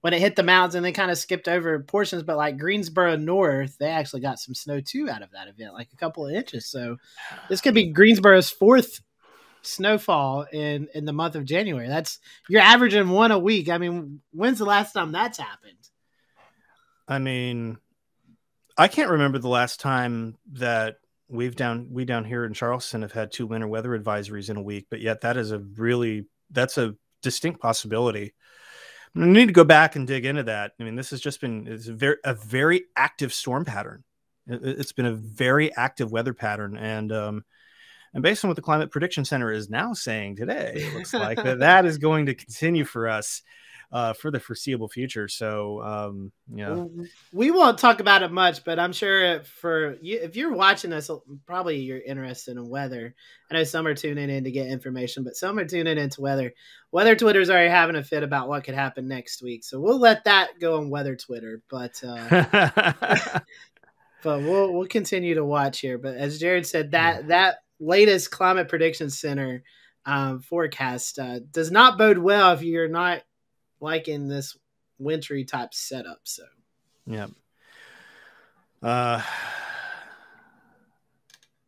[0.00, 2.24] when it hit the mountains and they kind of skipped over portions.
[2.24, 5.88] But like Greensboro North, they actually got some snow too out of that event, like
[5.92, 6.66] a couple of inches.
[6.66, 6.96] So
[7.48, 9.00] this could be Greensboro's fourth
[9.66, 11.88] snowfall in in the month of January.
[11.88, 13.68] That's you're averaging one a week.
[13.68, 15.72] I mean, when's the last time that's happened?
[17.06, 17.78] I mean,
[18.76, 20.96] I can't remember the last time that
[21.28, 24.62] we've down we down here in Charleston have had two winter weather advisories in a
[24.62, 28.34] week, but yet that is a really that's a distinct possibility.
[29.16, 30.72] I need to go back and dig into that.
[30.78, 34.04] I mean, this has just been it's a very a very active storm pattern.
[34.46, 37.44] It, has been a very active weather pattern, and um,
[38.14, 41.42] and based on what the Climate Prediction Center is now saying today, it looks like
[41.42, 43.42] that that is going to continue for us
[43.92, 45.28] uh, for the foreseeable future.
[45.28, 46.84] So, um, yeah,
[47.32, 51.10] we won't talk about it much, but I'm sure for you, if you're watching us,
[51.46, 53.14] probably you're interested in weather.
[53.50, 56.54] I know some are tuning in to get information, but some are tuning into weather.
[56.90, 60.24] Weather Twitter's already having a fit about what could happen next week, so we'll let
[60.24, 61.62] that go on Weather Twitter.
[61.68, 62.28] But uh,
[64.22, 65.98] but we'll we'll continue to watch here.
[65.98, 69.62] But as Jared said, that that latest Climate Prediction Center
[70.06, 73.22] um, forecast uh, does not bode well if you're not
[73.80, 74.56] liking this
[74.98, 76.20] wintry type setup.
[76.24, 76.44] So,
[77.06, 77.26] yeah.
[78.82, 79.22] Uh,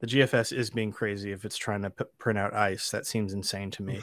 [0.00, 2.90] the GFS is being crazy if it's trying to print out ice.
[2.90, 4.02] That seems insane to me.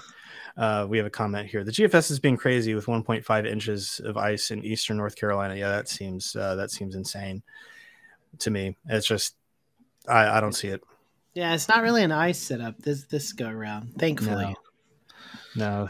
[0.58, 1.64] Uh, we have a comment here.
[1.64, 5.56] The GFS is being crazy with 1.5 inches of ice in eastern North Carolina.
[5.56, 7.44] Yeah, that seems uh, that seems insane
[8.40, 8.76] to me.
[8.88, 9.36] It's just
[10.08, 10.84] I, I don't see it.
[11.34, 13.94] Yeah, it's not really an ice setup this this go around.
[13.98, 14.46] Thankfully.
[14.46, 14.56] No.
[15.56, 15.88] No,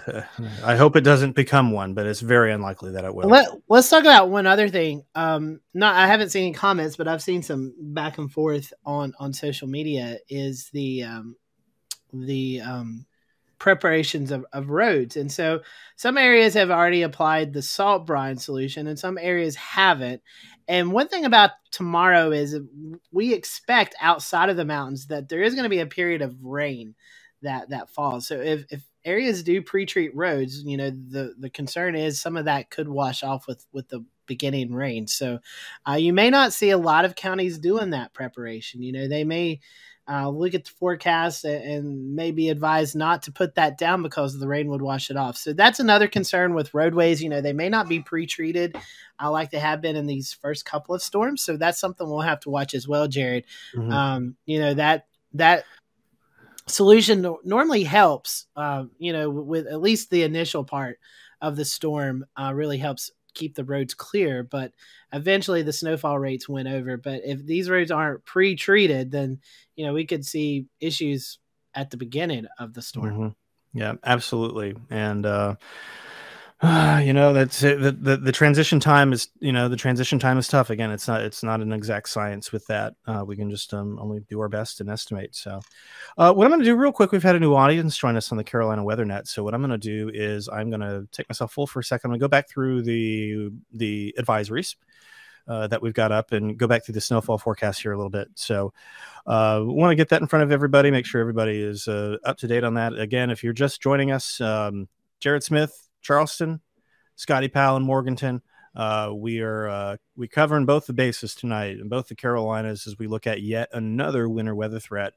[0.63, 3.29] I hope it doesn't become one, but it's very unlikely that it will.
[3.29, 5.05] Let, us talk about one other thing.
[5.15, 9.13] Um, not I haven't seen any comments, but I've seen some back and forth on
[9.19, 10.17] on social media.
[10.27, 11.37] Is the um,
[12.11, 13.05] the um,
[13.63, 15.61] preparations of, of roads, and so
[15.95, 20.21] some areas have already applied the salt brine solution, and some areas haven't.
[20.67, 22.59] And one thing about tomorrow is
[23.11, 26.43] we expect outside of the mountains that there is going to be a period of
[26.43, 26.93] rain
[27.41, 28.27] that that falls.
[28.27, 32.45] So if, if areas do pre-treat roads, you know, the the concern is some of
[32.45, 35.07] that could wash off with with the beginning rain.
[35.07, 35.39] So
[35.87, 38.81] uh, you may not see a lot of counties doing that preparation.
[38.81, 39.61] You know, they may
[40.09, 44.37] uh, look at the forecast and, and maybe advise not to put that down because
[44.37, 45.37] the rain would wash it off.
[45.37, 47.23] So that's another concern with roadways.
[47.23, 48.75] You know, they may not be pre-treated
[49.21, 51.41] uh, like they have been in these first couple of storms.
[51.41, 53.45] So that's something we'll have to watch as well, Jared.
[53.75, 53.91] Mm-hmm.
[53.91, 55.65] Um, you know that that
[56.67, 60.99] solution normally helps uh, you know with at least the initial part
[61.41, 64.71] of the storm uh, really helps keep the roads clear but
[65.11, 66.97] eventually the snowfall rates went over.
[66.97, 69.39] But if these roads aren't pre-treated then
[69.75, 71.39] you know we could see issues
[71.75, 73.13] at the beginning of the storm.
[73.13, 73.77] Mm-hmm.
[73.79, 74.75] yeah absolutely.
[74.89, 75.55] And uh uh,
[77.03, 77.81] you know that's it.
[77.81, 81.09] The, the, the transition time is you know the transition time is tough again it's
[81.09, 84.39] not it's not an exact science with that uh, we can just um, only do
[84.39, 85.59] our best and estimate so
[86.17, 88.31] uh, what i'm going to do real quick we've had a new audience join us
[88.31, 91.05] on the carolina weather net so what i'm going to do is i'm going to
[91.11, 94.75] take myself full for a second i'm going to go back through the the advisories
[95.49, 98.09] uh, that we've got up and go back through the snowfall forecast here a little
[98.09, 98.29] bit.
[98.35, 98.71] So,
[99.27, 102.37] uh, want to get that in front of everybody, make sure everybody is uh, up
[102.37, 102.97] to date on that.
[102.97, 104.87] Again, if you're just joining us, um,
[105.19, 106.61] Jared Smith, Charleston,
[107.15, 108.41] Scotty Powell, and Morganton.
[108.75, 112.97] Uh, we are uh, we covering both the bases tonight in both the Carolinas as
[112.97, 115.13] we look at yet another winter weather threat.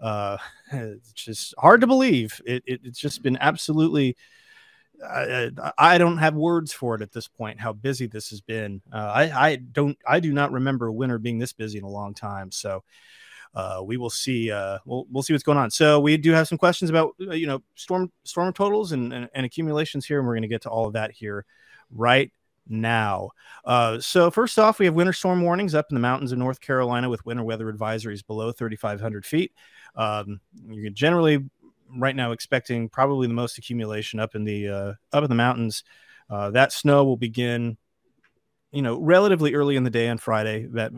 [0.00, 0.38] Uh,
[0.72, 2.40] it's just hard to believe.
[2.44, 4.16] It, it, it's just been absolutely.
[5.04, 7.60] I, I, don't have words for it at this point.
[7.60, 8.82] How busy this has been.
[8.92, 9.98] Uh, I, I don't.
[10.06, 12.52] I do not remember winter being this busy in a long time.
[12.52, 12.84] So,
[13.54, 14.50] uh, we will see.
[14.50, 15.70] Uh, we'll we'll see what's going on.
[15.70, 19.28] So we do have some questions about uh, you know storm storm totals and, and,
[19.34, 21.44] and accumulations here, and we're going to get to all of that here
[21.90, 22.30] right
[22.68, 23.30] now.
[23.64, 26.60] Uh, so first off, we have winter storm warnings up in the mountains of North
[26.60, 29.52] Carolina with winter weather advisories below 3,500 feet.
[29.96, 31.44] Um, you're generally
[31.94, 35.84] right now expecting probably the most accumulation up in the uh, up in the mountains.
[36.30, 37.76] Uh, that snow will begin
[38.72, 40.92] you know, relatively early in the day on Friday, that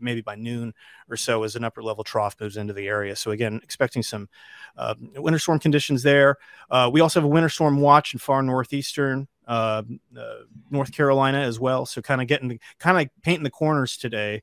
[0.00, 0.74] maybe by noon
[1.08, 3.14] or so, as an upper level trough moves into the area.
[3.14, 4.28] So again, expecting some
[4.76, 6.36] uh, winter storm conditions there.
[6.70, 9.82] Uh, we also have a winter storm watch in far northeastern uh,
[10.16, 10.34] uh
[10.70, 11.84] North Carolina as well.
[11.86, 14.42] So kind of getting, kind of painting the corners today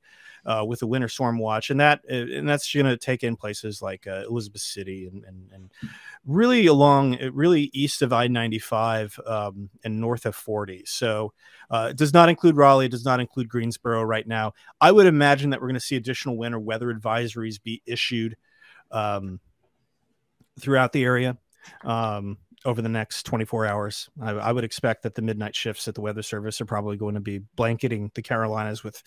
[0.50, 3.36] uh, with the winter storm watch, and that uh, and that's going to take in
[3.36, 5.72] places like uh, Elizabeth City and, and, and
[6.26, 10.84] really along uh, really east of I ninety five um, and north of forty.
[10.86, 11.34] So
[11.70, 14.54] uh, it does not include Raleigh, it does not include Greensboro right now.
[14.82, 18.36] I would imagine that we're going to see additional winter weather advisories be issued
[18.90, 19.40] um,
[20.60, 21.38] throughout the area.
[21.84, 24.10] Um, over the next 24 hours.
[24.22, 27.16] I, I, would expect that the midnight shifts at the Weather Service are probably going
[27.16, 29.02] to be blanketing the Carolinas with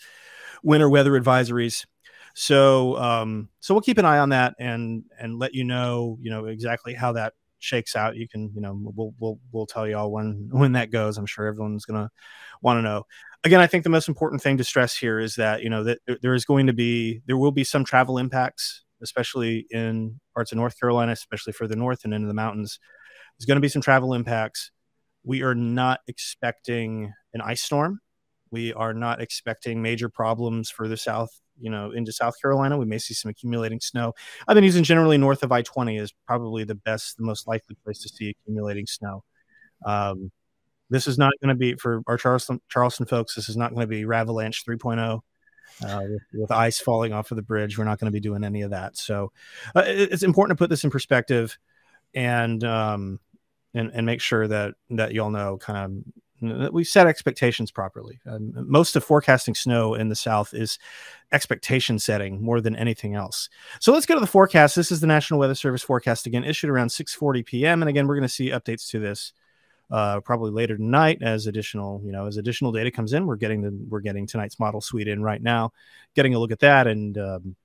[0.63, 1.85] winter weather advisories.
[2.33, 6.31] So, um, so we'll keep an eye on that and and let you know, you
[6.31, 8.15] know, exactly how that shakes out.
[8.15, 11.17] You can, you know, we'll we'll we'll tell you all when when that goes.
[11.17, 12.09] I'm sure everyone's gonna
[12.61, 13.03] want to know.
[13.43, 15.99] Again, I think the most important thing to stress here is that you know that
[16.21, 20.57] there is going to be there will be some travel impacts, especially in parts of
[20.57, 22.79] North Carolina, especially further north and into the mountains.
[23.37, 24.71] There's going to be some travel impacts.
[25.23, 27.99] We are not expecting an ice storm.
[28.51, 31.29] We are not expecting major problems further south,
[31.59, 32.77] you know, into South Carolina.
[32.77, 34.13] We may see some accumulating snow.
[34.47, 37.75] I've been using generally north of I 20 is probably the best, the most likely
[37.83, 39.23] place to see accumulating snow.
[39.85, 40.31] Um,
[40.89, 43.33] this is not going to be for our Charleston Charleston folks.
[43.33, 45.21] This is not going to be Ravalanche 3.0.
[45.83, 48.43] Uh, with, with, ice falling off of the bridge, we're not going to be doing
[48.43, 48.95] any of that.
[48.95, 49.31] So
[49.75, 51.57] uh, it, it's important to put this in perspective
[52.13, 53.19] and um,
[53.73, 56.13] and and make sure that that y'all know kind of
[56.59, 58.19] that we set expectations properly.
[58.25, 60.77] Um, most of forecasting snow in the South is
[61.31, 63.49] expectation setting more than anything else.
[63.79, 64.75] So let's go to the forecast.
[64.75, 67.81] This is the National Weather Service forecast again, issued around 6:40 p.m.
[67.81, 69.33] And again, we're going to see updates to this
[69.91, 73.25] uh, probably later tonight as additional, you know, as additional data comes in.
[73.25, 75.71] We're getting the we're getting tonight's model suite in right now,
[76.15, 77.55] getting a look at that, and um,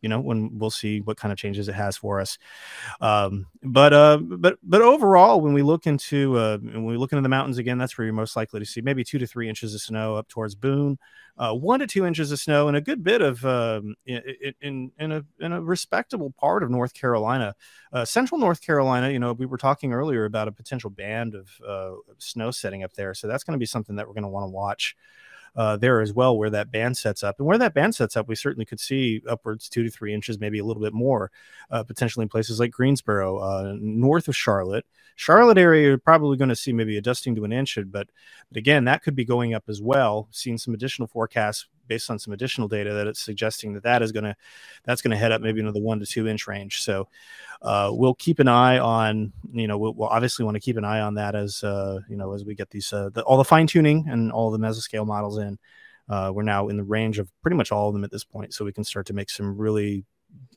[0.00, 2.38] you know when we'll see what kind of changes it has for us.
[3.00, 7.22] Um, but uh, but but overall when we look into uh, when we look into
[7.22, 9.74] the mountains again that's where you're most likely to see maybe two to three inches
[9.74, 10.98] of snow up towards boone
[11.38, 14.22] uh, one to two inches of snow and a good bit of um, in,
[14.60, 17.54] in, in a in a respectable part of north carolina.
[17.92, 21.48] Uh, central north carolina you know we were talking earlier about a potential band of
[21.66, 24.28] uh, snow setting up there so that's going to be something that we're going to
[24.28, 24.96] want to watch
[25.56, 27.38] uh, there as well, where that band sets up.
[27.38, 30.38] And where that band sets up, we certainly could see upwards two to three inches,
[30.38, 31.30] maybe a little bit more,
[31.70, 34.86] uh, potentially in places like Greensboro, uh, north of Charlotte.
[35.16, 38.08] Charlotte area, you're probably going to see maybe a dusting to an inch, but,
[38.48, 40.28] but again, that could be going up as well.
[40.30, 44.12] Seeing some additional forecasts based on some additional data that it's suggesting that that is
[44.12, 44.34] going to
[44.84, 46.80] that's going to head up maybe into the one to two inch range.
[46.80, 47.08] So
[47.62, 50.84] uh, we'll keep an eye on you know we'll, we'll obviously want to keep an
[50.84, 53.44] eye on that as uh, you know as we get these uh, the, all the
[53.44, 55.58] fine tuning and all the mesoscale models in.
[56.08, 58.54] Uh, we're now in the range of pretty much all of them at this point,
[58.54, 60.04] so we can start to make some really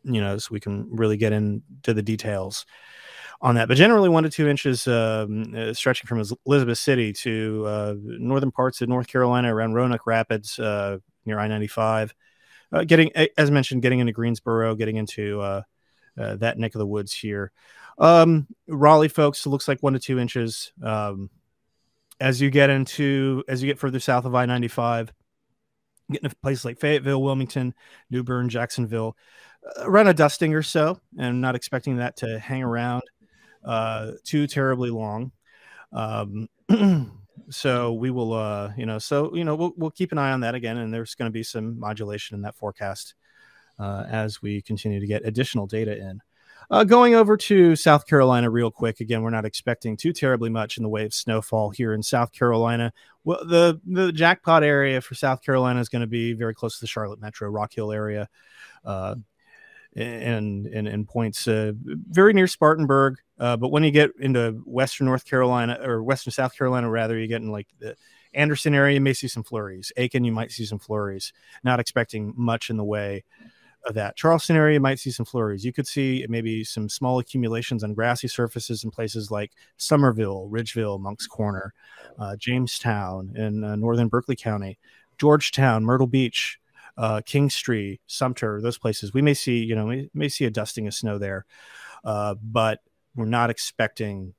[0.03, 2.65] you know so we can really get into the details
[3.43, 3.67] on that.
[3.67, 8.51] But generally, one to two inches, um, uh, stretching from Elizabeth City to uh, northern
[8.51, 12.13] parts of North Carolina around Roanoke Rapids, uh, near I 95.
[12.71, 15.61] Uh, getting, as mentioned, getting into Greensboro, getting into uh,
[16.17, 17.51] uh, that neck of the woods here.
[17.97, 20.71] Um, Raleigh, folks, looks like one to two inches.
[20.81, 21.29] Um,
[22.19, 25.13] as you get into, as you get further south of I 95,
[26.11, 27.73] getting to places like Fayetteville, Wilmington,
[28.09, 29.15] New Bern, Jacksonville,
[29.65, 33.03] uh, around a dusting or so, and not expecting that to hang around
[33.63, 35.31] uh, too terribly long.
[35.91, 36.47] Um,
[37.49, 40.41] so we will uh you know so you know we'll, we'll keep an eye on
[40.41, 43.15] that again and there's going to be some modulation in that forecast
[43.79, 46.21] uh, as we continue to get additional data in
[46.69, 50.77] uh, going over to south carolina real quick again we're not expecting too terribly much
[50.77, 55.15] in the way of snowfall here in south carolina well the the jackpot area for
[55.15, 58.29] south carolina is going to be very close to the charlotte metro rock hill area
[58.85, 59.15] uh,
[59.95, 63.17] and and, and points uh, very near Spartanburg.
[63.39, 67.27] Uh, but when you get into Western North Carolina or Western South Carolina, rather, you
[67.27, 67.95] get in like the
[68.33, 69.91] Anderson area, you may see some flurries.
[69.97, 71.33] Aiken, you might see some flurries.
[71.63, 73.23] Not expecting much in the way
[73.85, 74.15] of that.
[74.15, 75.65] Charleston area you might see some flurries.
[75.65, 80.99] You could see maybe some small accumulations on grassy surfaces in places like Summerville, Ridgeville,
[80.99, 81.73] Moncks Corner,
[82.17, 84.79] uh, Jamestown, in uh, northern Berkeley County,
[85.17, 86.59] Georgetown, Myrtle Beach,
[86.97, 90.87] uh, Kingstree, Sumter, those places, we may see, you know, we may see a dusting
[90.87, 91.45] of snow there,
[92.05, 92.79] uh, but
[93.15, 94.33] we're not expecting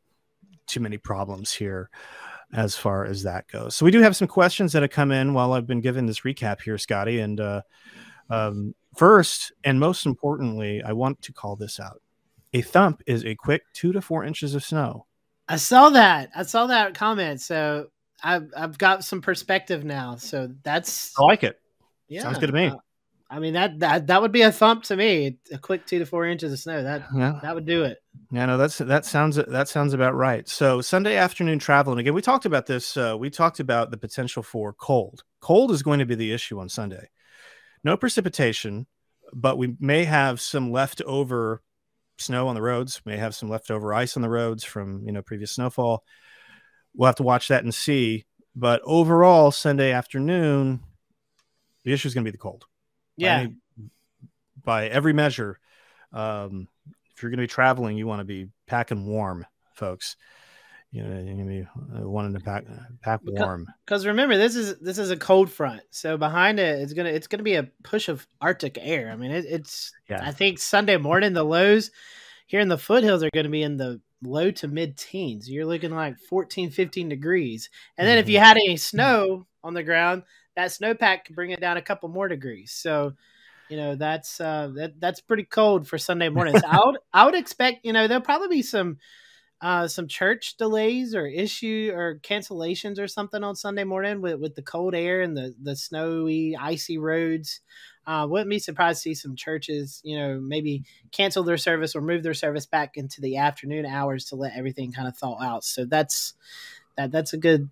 [0.67, 1.91] too many problems here.
[2.53, 3.75] as far as that goes.
[3.75, 6.21] So we do have some questions that have come in while I've been giving this
[6.21, 7.21] recap here, Scotty.
[7.21, 7.63] And uh,
[8.31, 12.01] um, first and most importantly, I want to call this out.
[12.53, 15.07] A thump is a quick two to four inches of snow.
[15.49, 16.31] I saw that.
[16.35, 17.41] I saw that comment.
[17.41, 17.89] So
[18.23, 20.17] I've I've got some perspective now.
[20.17, 21.61] So that's I like it.
[22.09, 22.73] Yeah, sounds good to me.
[23.31, 25.39] I mean that that that would be a thump to me.
[25.53, 26.83] A quick two to four inches of snow.
[26.83, 27.39] That yeah.
[27.43, 27.99] that would do it.
[28.31, 30.49] Yeah, no, that's that sounds that sounds about right.
[30.49, 32.97] So Sunday afternoon travel, and again, we talked about this.
[32.97, 35.23] Uh, we talked about the potential for cold.
[35.41, 37.09] Cold is going to be the issue on Sunday.
[37.83, 38.87] No precipitation,
[39.33, 41.63] but we may have some leftover
[42.19, 43.01] snow on the roads.
[43.05, 46.05] May have some leftover ice on the roads from you know previous snowfall.
[46.95, 48.27] We'll have to watch that and see.
[48.55, 50.81] But overall, Sunday afternoon,
[51.85, 52.67] the issue is going to be the cold.
[53.17, 53.37] Yeah.
[53.37, 53.57] By, any,
[54.65, 55.59] by every measure,
[56.13, 56.69] um,
[57.15, 60.17] if you're going to be traveling, you want to be packing warm, folks.
[60.91, 62.65] You know, you're going to be uh, wanting to pack
[63.03, 63.67] pack warm.
[63.85, 67.27] Because remember, this is this is a cold front, so behind it, it's gonna it's
[67.27, 69.11] gonna be a push of Arctic air.
[69.11, 70.21] I mean, it, it's yeah.
[70.23, 71.91] I think Sunday morning the lows
[72.47, 75.51] here in the foothills are going to be in the low to mid teens.
[75.51, 77.71] You're looking like 14, 15 degrees.
[77.97, 78.29] And then mm-hmm.
[78.29, 80.23] if you had any snow on the ground,
[80.57, 82.73] that snowpack can bring it down a couple more degrees.
[82.73, 83.15] So,
[83.69, 86.63] you know, that's uh that that's pretty cold for Sunday mornings.
[86.69, 88.99] I would I would expect, you know, there'll probably be some
[89.61, 94.55] uh some church delays or issue or cancellations or something on Sunday morning with, with
[94.55, 97.61] the cold air and the the snowy, icy roads.
[98.07, 102.03] Uh, wouldn't be surprised to see some churches, you know, maybe cancel their service or
[102.03, 105.65] move their service back into the afternoon hours to let everything kind of thaw out.
[105.65, 106.35] So that's
[106.97, 107.71] that that's a good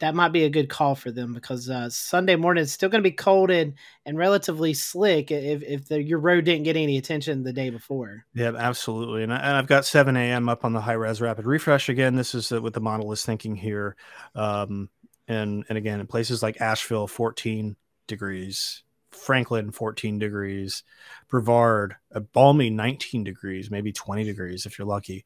[0.00, 3.02] that might be a good call for them because uh, Sunday morning is still going
[3.02, 3.74] to be cold and,
[4.04, 8.24] and relatively slick if, if the, your road didn't get any attention the day before.
[8.34, 9.22] Yeah, absolutely.
[9.22, 10.48] And, I, have got 7 a.m.
[10.48, 12.16] up on the high res rapid refresh again.
[12.16, 13.96] This is what the model is thinking here.
[14.34, 14.88] Um,
[15.26, 17.76] and, and again, in places like Asheville, 14
[18.06, 18.83] degrees,
[19.14, 20.82] Franklin 14 degrees,
[21.28, 25.24] Brevard a balmy 19 degrees, maybe 20 degrees if you're lucky.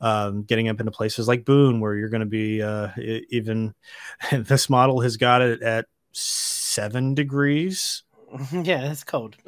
[0.00, 2.88] Um, getting up into places like Boone where you're going to be uh,
[3.30, 3.74] even
[4.32, 8.02] this model has got it at seven degrees.
[8.52, 9.36] Yeah, it's cold.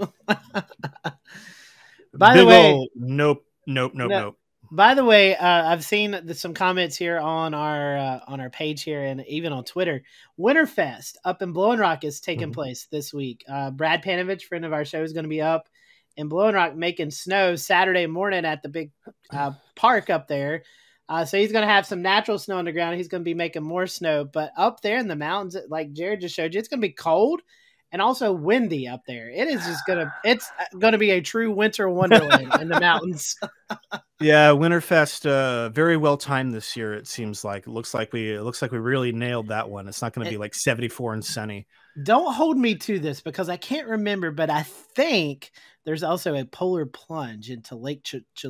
[2.15, 4.40] By Big the way, old, nope, nope, nope, no, nope.
[4.73, 8.83] By the way, uh, I've seen some comments here on our uh, on our page
[8.83, 10.03] here and even on Twitter.
[10.39, 12.53] Winterfest up in Blowing Rock is taking mm-hmm.
[12.53, 13.45] place this week.
[13.49, 15.69] Uh, Brad Panovich, friend of our show, is going to be up
[16.17, 18.93] in Blowing Rock making snow Saturday morning at the big
[19.33, 20.63] uh, park up there.
[21.09, 22.97] Uh, so he's going to have some natural snow on the ground.
[22.97, 26.21] He's going to be making more snow, but up there in the mountains, like Jared
[26.21, 27.43] just showed you, it's going to be cold
[27.91, 29.29] and also windy up there.
[29.29, 30.49] It is just gonna it's
[30.79, 33.37] gonna be a true winter wonderland in the mountains.
[34.21, 36.95] yeah, Winterfest uh, very well timed this year.
[36.95, 39.89] It seems like it looks like we it looks like we really nailed that one.
[39.89, 41.67] It's not going to be like seventy four and sunny.
[42.03, 45.51] Don't hold me to this because I can't remember, but I think
[45.85, 48.47] there's also a polar plunge into Lake Ch- Ch-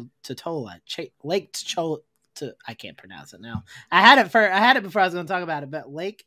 [0.87, 1.99] Ch- Lake Chola.
[2.37, 3.65] To, I can't pronounce it now.
[3.91, 5.71] I had it for I had it before I was going to talk about it,
[5.71, 6.25] but Lake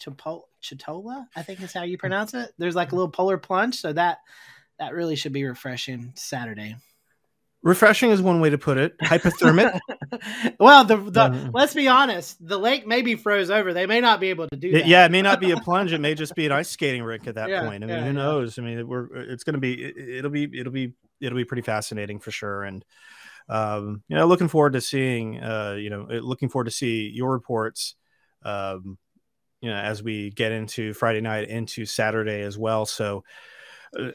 [0.00, 2.52] Chitola, I think is how you pronounce it.
[2.58, 4.18] There's like a little polar plunge, so that
[4.78, 6.76] that really should be refreshing Saturday.
[7.66, 8.96] Refreshing is one way to put it.
[9.02, 9.80] Hypothermic.
[10.60, 13.74] well, the, the uh, let's be honest, the lake may be froze over.
[13.74, 14.86] They may not be able to do that.
[14.86, 15.92] Yeah, it may not be a plunge.
[15.92, 17.82] It may just be an ice skating rink at that yeah, point.
[17.82, 18.56] I mean, yeah, who knows?
[18.56, 18.62] Yeah.
[18.62, 22.20] I mean, we're it's going to be it'll be it'll be it'll be pretty fascinating
[22.20, 22.62] for sure.
[22.62, 22.84] And
[23.48, 27.32] um, you know, looking forward to seeing uh, you know, looking forward to see your
[27.32, 27.96] reports.
[28.44, 28.96] Um,
[29.60, 32.86] you know as we get into Friday night into Saturday as well.
[32.86, 33.20] So uh,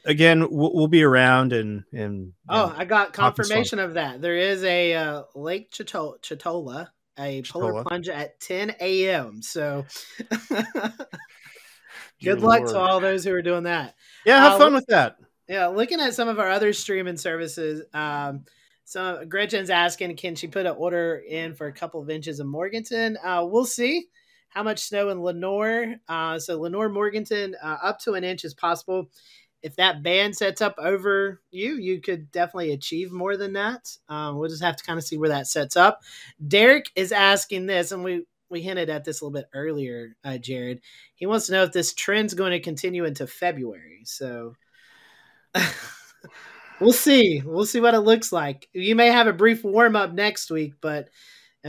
[0.06, 4.22] again, we'll, we'll, be around and and oh, I got confirmation of that.
[4.22, 7.52] There is a uh, Lake Chetola, Chetola a Chetola.
[7.52, 9.42] polar plunge at 10 a.m.
[9.42, 9.86] So
[12.24, 13.96] good luck to all those who are doing that.
[14.26, 15.18] Yeah, have uh, fun with that.
[15.48, 17.84] Yeah, looking at some of our other streaming services.
[17.94, 18.46] Um,
[18.86, 22.48] so Gretchen's asking, can she put an order in for a couple of inches of
[22.48, 23.18] Morganton?
[23.24, 24.08] Uh, we'll see
[24.50, 25.96] how much snow in Lenoir.
[26.08, 29.10] Uh, so Lenoir, Morganton, uh, up to an inch is possible.
[29.62, 33.96] If that band sets up over you, you could definitely achieve more than that.
[34.10, 36.02] Um, we'll just have to kind of see where that sets up.
[36.46, 40.38] Derek is asking this, and we we hinted at this a little bit earlier, uh,
[40.38, 40.82] Jared.
[41.16, 44.02] He wants to know if this trend's going to continue into February.
[44.04, 44.56] So
[46.80, 47.42] we'll see.
[47.46, 48.68] We'll see what it looks like.
[48.74, 51.10] You may have a brief warm up next week, but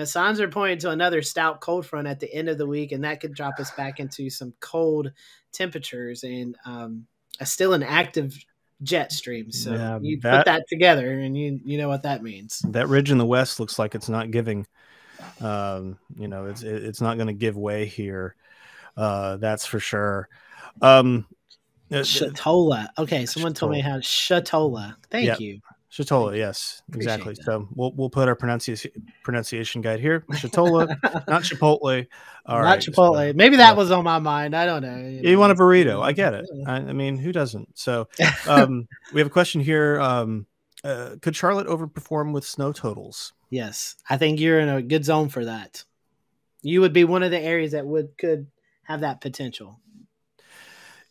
[0.04, 3.04] signs are pointing to another stout cold front at the end of the week, and
[3.04, 5.12] that could drop us back into some cold
[5.52, 7.06] temperatures and um,
[7.40, 8.36] a still an active
[8.82, 9.52] jet stream.
[9.52, 12.64] So yeah, you that, put that together, and you you know what that means.
[12.68, 14.66] That ridge in the west looks like it's not giving.
[15.40, 18.34] Um, you know, it's it's not going to give way here.
[18.96, 20.28] Uh, that's for sure.
[20.80, 21.26] Um,
[21.90, 22.88] Chetola.
[22.98, 23.56] Okay, someone Chetola.
[23.56, 24.96] told me how Chetola.
[25.10, 25.40] Thank yep.
[25.40, 25.60] you.
[25.92, 27.34] Chetola, yes, exactly.
[27.34, 28.90] So we'll we'll put our pronunciation
[29.22, 30.24] pronunciation guide here.
[30.32, 30.88] Chetola,
[31.28, 32.06] not Chipotle.
[32.46, 33.30] All not right, Chipotle.
[33.30, 33.76] So, Maybe that yeah.
[33.76, 34.56] was on my mind.
[34.56, 34.96] I don't know.
[34.96, 36.02] You, you want a burrito?
[36.02, 36.46] I get it.
[36.66, 37.78] I, I mean, who doesn't?
[37.78, 38.08] So
[38.48, 40.00] um, we have a question here.
[40.00, 40.46] Um,
[40.82, 43.34] uh, could Charlotte overperform with snow totals?
[43.50, 45.84] Yes, I think you're in a good zone for that.
[46.62, 48.46] You would be one of the areas that would could
[48.84, 49.78] have that potential.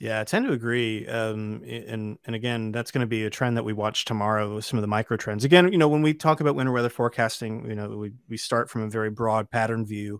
[0.01, 1.05] Yeah, I tend to agree.
[1.07, 4.59] Um, and and again, that's going to be a trend that we watch tomorrow.
[4.59, 5.45] Some of the micro trends.
[5.45, 8.67] Again, you know, when we talk about winter weather forecasting, you know, we we start
[8.67, 10.19] from a very broad pattern view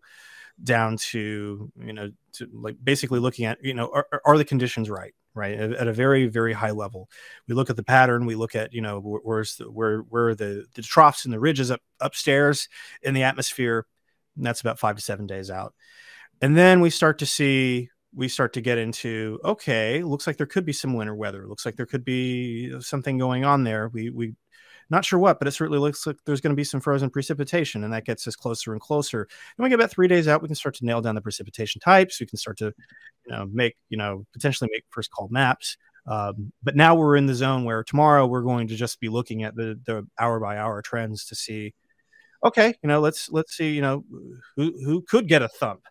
[0.64, 4.90] down to you know to like basically looking at you know are, are the conditions
[4.92, 7.10] right right at, a very very high level
[7.48, 10.66] we look at the pattern we look at you know where's the, where where the
[10.76, 12.68] the troughs and the ridges up upstairs
[13.02, 13.88] in the atmosphere
[14.36, 15.74] and that's about five to seven days out
[16.42, 20.46] and then we start to see we start to get into okay looks like there
[20.46, 21.48] could be some winter weather.
[21.48, 23.90] Looks like there could be something going on there.
[23.90, 24.34] We we
[24.90, 27.84] not sure what but it certainly looks like there's going to be some frozen precipitation
[27.84, 29.22] and that gets us closer and closer.
[29.58, 31.80] And we get about three days out we can start to nail down the precipitation
[31.80, 32.20] types.
[32.20, 32.74] We can start to
[33.26, 35.78] you know make you know potentially make first call maps.
[36.08, 39.44] Um, but now we're in the zone where tomorrow we're going to just be looking
[39.44, 41.74] at the the hour by hour trends to see
[42.44, 44.04] okay you know let's let's see you know
[44.56, 45.82] who who could get a thump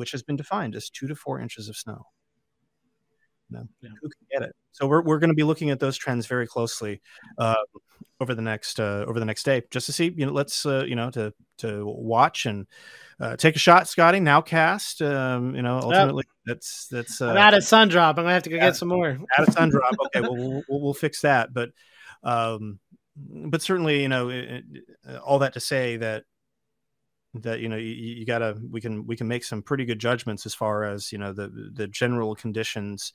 [0.00, 2.06] which has been defined as two to four inches of snow.
[3.52, 3.60] yeah.
[3.82, 4.56] Who can get it?
[4.72, 7.02] So we're, we're going to be looking at those trends very closely
[7.36, 7.54] uh,
[8.18, 10.12] over the next uh, over the next day, just to see.
[10.16, 12.66] You know, let's uh, you know to to watch and
[13.20, 14.20] uh, take a shot, Scotty.
[14.20, 15.02] Now cast.
[15.02, 16.56] Um, you know, ultimately yep.
[16.56, 17.20] that's that's.
[17.20, 18.16] I'm out of sun drop.
[18.16, 19.10] I'm gonna have to go get some more.
[19.38, 19.94] Out of sun drop.
[20.06, 21.52] Okay, well, we'll, we'll, we'll fix that.
[21.52, 21.70] But
[22.22, 22.78] um,
[23.16, 26.24] but certainly, you know, it, it, all that to say that
[27.34, 30.46] that you know you, you, gotta we can we can make some pretty good judgments
[30.46, 33.12] as far as you know the the general conditions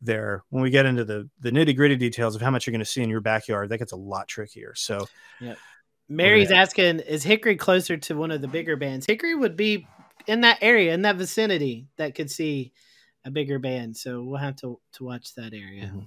[0.00, 0.44] there.
[0.50, 2.86] When we get into the the nitty gritty details of how much you're going to
[2.86, 4.74] see in your backyard that gets a lot trickier.
[4.74, 5.06] So
[5.40, 5.54] yeah
[6.10, 9.06] mary's asking is hickory closer to one of the bigger bands?
[9.06, 9.86] Hickory would be
[10.26, 12.72] in that area in that vicinity that could see
[13.24, 13.96] a bigger band.
[13.96, 15.84] So we'll have to to watch that area.
[15.84, 16.00] Mm-hmm.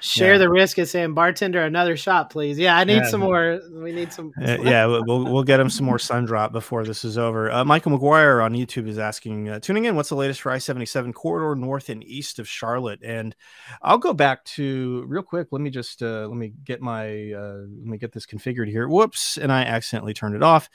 [0.00, 0.38] Share yeah.
[0.38, 2.58] the risk of saying, bartender, another shot, please.
[2.58, 3.08] Yeah, I need yeah.
[3.08, 3.60] some more.
[3.70, 4.32] We need some.
[4.40, 7.50] Uh, yeah, we'll we'll get him some more sun drop before this is over.
[7.50, 10.58] Uh, Michael McGuire on YouTube is asking, uh, tuning in, what's the latest for I
[10.58, 13.00] seventy seven corridor north and east of Charlotte?
[13.02, 13.36] And
[13.82, 15.48] I'll go back to real quick.
[15.50, 18.88] Let me just uh, let me get my uh, let me get this configured here.
[18.88, 20.70] Whoops, and I accidentally turned it off.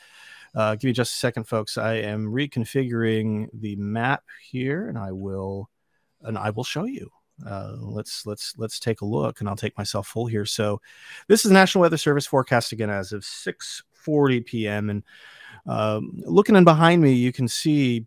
[0.54, 1.78] Uh, give me just a second, folks.
[1.78, 5.70] I am reconfiguring the map here, and I will
[6.22, 7.10] and I will show you
[7.46, 10.46] uh, let's let's let's take a look and i'll take myself full here.
[10.46, 10.82] So
[11.28, 15.04] this is national weather service forecast again as of 6 40 p.m and
[15.68, 18.06] um, looking in behind me you can see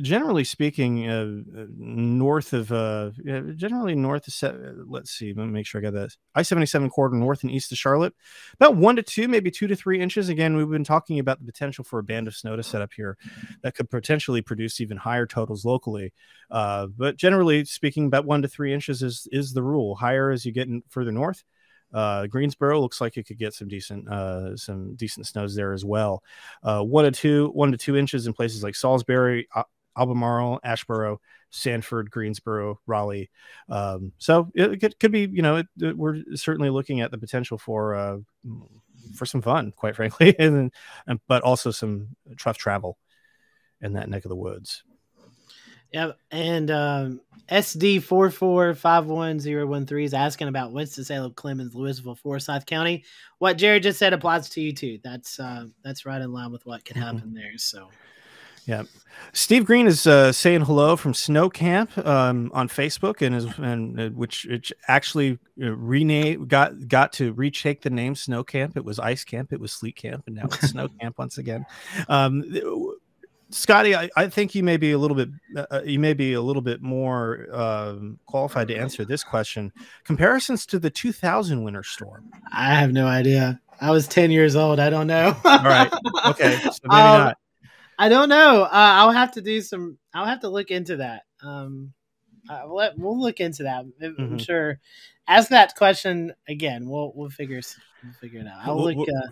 [0.00, 3.10] generally speaking, uh, uh, north of uh,
[3.56, 6.66] generally north of se- let's see, let me make sure I got that I seventy
[6.66, 8.14] seven corridor north and east of Charlotte,
[8.54, 10.28] about one to two, maybe two to three inches.
[10.28, 12.92] Again, we've been talking about the potential for a band of snow to set up
[12.94, 13.16] here
[13.62, 16.12] that could potentially produce even higher totals locally.
[16.50, 19.94] Uh, but generally speaking, about one to three inches is is the rule.
[19.94, 21.44] Higher as you get in, further north.
[21.92, 25.84] Uh, Greensboro looks like it could get some decent uh, some decent snows there as
[25.84, 26.22] well.
[26.62, 29.46] Uh, one to two one to two inches in places like Salisbury,
[29.96, 31.18] Albemarle, Asheboro,
[31.50, 33.30] Sanford, Greensboro, Raleigh.
[33.68, 37.18] Um, so it, it, could be, you know, it, it, we're certainly looking at the
[37.18, 38.18] potential for uh,
[39.14, 40.72] for some fun, quite frankly, and,
[41.06, 42.98] and but also some tough travel
[43.80, 44.82] in that neck of the woods.
[45.92, 47.20] Yeah, and um,
[47.50, 52.16] SD four four five one zero one three is asking about Winston Salem, Clemmons, Lewisville,
[52.16, 53.04] Forsyth County.
[53.38, 54.98] What Jared just said applies to you too.
[55.04, 57.04] That's uh, that's right in line with what can mm-hmm.
[57.04, 57.34] happen mm-hmm.
[57.34, 57.58] there.
[57.58, 57.90] So
[58.66, 58.82] yeah,
[59.32, 64.00] Steve Green is uh, saying hello from Snow Camp um, on Facebook, and is and
[64.00, 68.76] uh, which, which actually uh, rename got got to retake the name Snow Camp.
[68.76, 71.64] It was Ice Camp, it was Sleet Camp, and now it's Snow Camp once again.
[72.08, 72.44] Um,
[73.50, 76.32] Scotty, I, I, think you may be a little bit uh, uh, you may be
[76.32, 79.72] a little bit more um, qualified to answer this question.
[80.04, 82.30] Comparisons to the 2000 winter storm.
[82.52, 83.60] I have no idea.
[83.80, 84.78] I was 10 years old.
[84.78, 85.36] I don't know.
[85.44, 85.92] All right.
[86.24, 86.56] Okay.
[86.62, 87.38] So maybe um, not.
[87.98, 88.62] I don't know.
[88.62, 89.98] Uh, I'll have to do some.
[90.14, 91.22] I'll have to look into that.
[91.42, 91.92] Um,
[92.48, 93.80] uh, we'll, we'll look into that.
[93.80, 94.36] I'm mm-hmm.
[94.38, 94.80] sure.
[95.28, 96.88] Ask that question again.
[96.88, 97.60] We'll we'll figure
[98.02, 98.66] we'll figure it out.
[98.66, 99.08] I'll look.
[99.08, 99.28] Uh,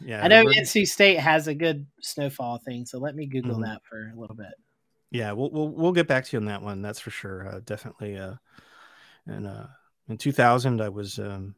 [0.00, 3.62] yeah, I know NC State has a good snowfall thing, so let me Google mm-hmm.
[3.62, 4.54] that for a little bit.
[5.10, 6.82] Yeah, we'll we'll we'll get back to you on that one.
[6.82, 7.48] That's for sure.
[7.48, 8.18] Uh, definitely.
[8.18, 8.34] Uh,
[9.26, 9.66] and uh,
[10.08, 11.54] in 2000, I was um,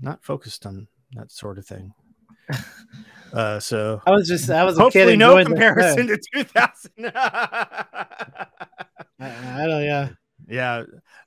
[0.00, 1.92] not focused on that sort of thing.
[3.32, 7.12] Uh, so I was just I was hopefully no comparison to 2000.
[7.14, 7.86] I,
[9.20, 10.08] I don't yeah
[10.48, 10.82] yeah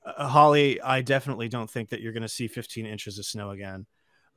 [0.05, 3.51] uh, Holly I definitely don't think that you're going to see 15 inches of snow
[3.51, 3.86] again.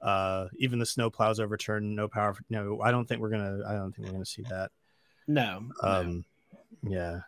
[0.00, 2.36] Uh, even the snow plows overturned, no power.
[2.50, 3.60] No, I don't think we're gonna.
[3.66, 4.70] I don't think we're gonna see that.
[5.26, 5.68] No.
[5.82, 6.24] Um,
[6.82, 6.92] no.
[6.92, 7.20] yeah,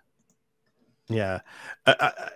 [1.09, 1.41] yeah.
[1.87, 2.29] I, I,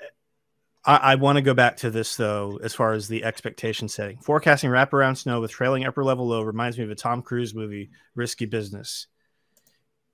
[0.84, 4.18] I, I want to go back to this though, as far as the expectation setting.
[4.18, 7.90] Forecasting wraparound snow with trailing upper level low reminds me of a Tom Cruise movie,
[8.14, 9.06] Risky Business.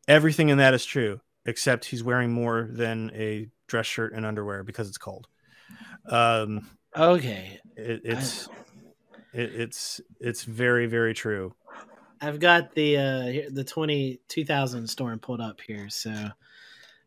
[0.07, 4.64] Everything in that is true, except he's wearing more than a dress shirt and underwear
[4.64, 5.29] because it's cold.
[6.07, 8.49] Um, okay, it, it's
[9.33, 11.55] it, it's it's very very true.
[12.21, 16.31] I've got the uh the 20 2000 storm pulled up here, so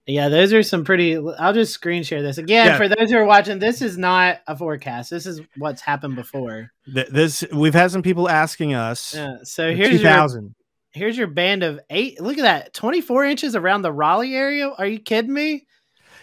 [0.07, 1.17] yeah, those are some pretty.
[1.37, 2.77] I'll just screen share this again yeah.
[2.77, 3.59] for those who are watching.
[3.59, 5.11] This is not a forecast.
[5.11, 6.71] This is what's happened before.
[6.87, 9.13] This we've had some people asking us.
[9.13, 10.43] Yeah, so here's 2000.
[10.43, 10.51] Your,
[10.91, 12.19] here's your band of eight.
[12.19, 14.69] Look at that, 24 inches around the Raleigh area.
[14.69, 15.67] Are you kidding me?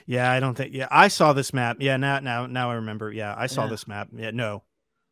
[0.07, 0.75] Yeah, I don't think.
[0.75, 1.77] Yeah, I saw this map.
[1.81, 3.13] Yeah, now now now I remember.
[3.13, 3.71] Yeah, I saw yeah.
[3.71, 4.09] this map.
[4.13, 4.65] Yeah, no,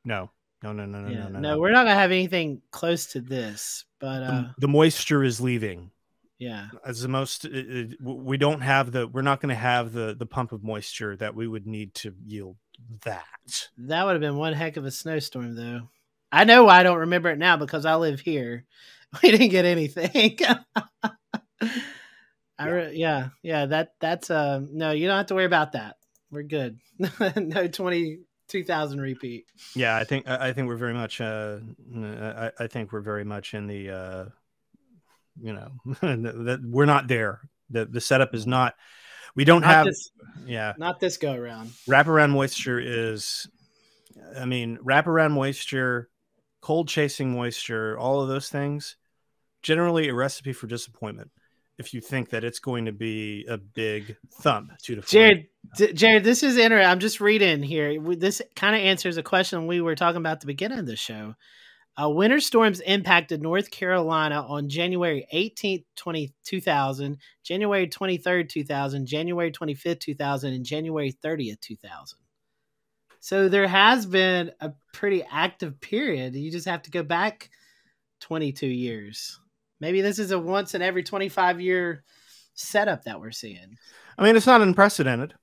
[0.05, 0.31] no,
[0.63, 1.19] no, no, no, no, yeah.
[1.25, 1.59] no, no, no.
[1.61, 5.93] We're not gonna have anything close to this, but uh, the, the moisture is leaving.
[6.39, 9.09] Yeah, as the most, it, it, we don't have the.
[9.09, 12.15] We're not going to have the the pump of moisture that we would need to
[12.25, 12.57] yield
[13.05, 13.69] that.
[13.79, 15.89] That would have been one heck of a snowstorm, though.
[16.31, 18.65] I know why I don't remember it now because I live here.
[19.23, 20.37] We didn't get anything.
[22.59, 25.97] I re- yeah yeah that that's uh no you don't have to worry about that.
[26.31, 26.81] We're good.
[27.37, 28.19] no twenty
[28.49, 29.47] two thousand repeat.
[29.75, 31.21] Yeah, I think I think we're very much.
[31.21, 31.59] Uh,
[31.97, 33.91] I, I think we're very much in the.
[33.91, 34.25] Uh,
[35.41, 35.71] you know
[36.01, 37.41] that we're not there.
[37.71, 38.51] The the setup is mm-hmm.
[38.51, 38.75] not.
[39.35, 39.87] We don't not have.
[39.87, 40.11] This,
[40.47, 41.71] yeah, not this go around.
[41.89, 43.49] Wraparound moisture is.
[44.39, 46.09] I mean, wraparound moisture,
[46.63, 48.97] cold chasing moisture, all of those things,
[49.63, 51.31] generally a recipe for disappointment
[51.79, 55.09] if you think that it's going to be a big thump two to four.
[55.09, 55.47] Jared,
[55.95, 56.91] Jared, this is interesting.
[56.91, 58.01] I'm just reading here.
[58.17, 60.97] This kind of answers a question we were talking about at the beginning of the
[60.97, 61.35] show.
[62.01, 69.51] Uh, winter storms impacted North Carolina on January 18th, 20, 2000, January 23rd, 2000, January
[69.51, 72.19] 25th, 2000, and January 30th, 2000.
[73.21, 76.37] So there has been a pretty active period.
[76.37, 77.51] You just have to go back
[78.21, 79.41] 22 years.
[79.81, 82.05] Maybe this is a once in every 25 year
[82.55, 83.79] setup that we're seeing.
[84.19, 85.35] I mean, it's not unprecedented.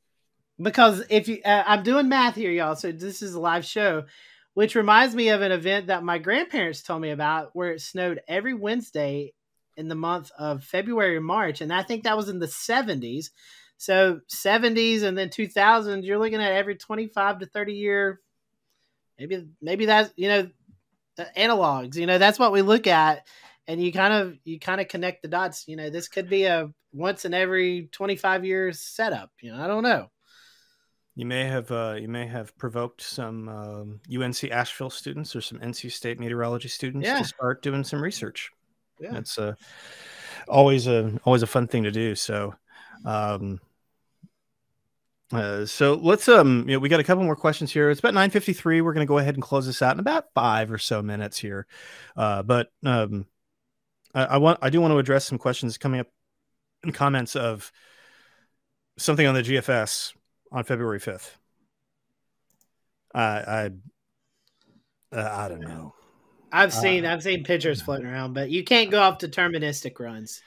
[0.61, 2.75] Because if you, uh, I'm doing math here, y'all.
[2.75, 4.05] So this is a live show,
[4.53, 8.21] which reminds me of an event that my grandparents told me about where it snowed
[8.27, 9.33] every Wednesday
[9.75, 11.61] in the month of February and March.
[11.61, 13.31] And I think that was in the 70s.
[13.77, 18.21] So 70s and then 2000s, you're looking at every 25 to 30 year.
[19.17, 20.49] Maybe, maybe that's, you know,
[21.37, 23.25] analogs, you know, that's what we look at
[23.67, 26.45] and you kind of you kind of connect the dots you know this could be
[26.45, 30.09] a once in every 25 years setup you know i don't know
[31.15, 35.59] you may have uh, you may have provoked some um, UNC Asheville students or some
[35.59, 37.19] NC State meteorology students yeah.
[37.19, 38.51] to start doing some research.
[38.99, 39.53] Yeah, it's uh,
[40.47, 42.15] always a always a fun thing to do.
[42.15, 42.55] So,
[43.05, 43.59] um,
[45.31, 47.91] uh, so let's um, you know, we got a couple more questions here.
[47.91, 48.81] It's about nine fifty three.
[48.81, 51.37] We're going to go ahead and close this out in about five or so minutes
[51.37, 51.67] here.
[52.17, 53.27] Uh, but um,
[54.15, 56.07] I, I want I do want to address some questions coming up
[56.83, 57.71] in comments of
[58.97, 60.13] something on the GFS
[60.53, 61.37] on February fifth.
[63.13, 63.69] I I
[65.11, 65.93] uh, I don't know.
[66.51, 70.41] I've seen uh, I've seen pictures floating around, but you can't go off deterministic runs.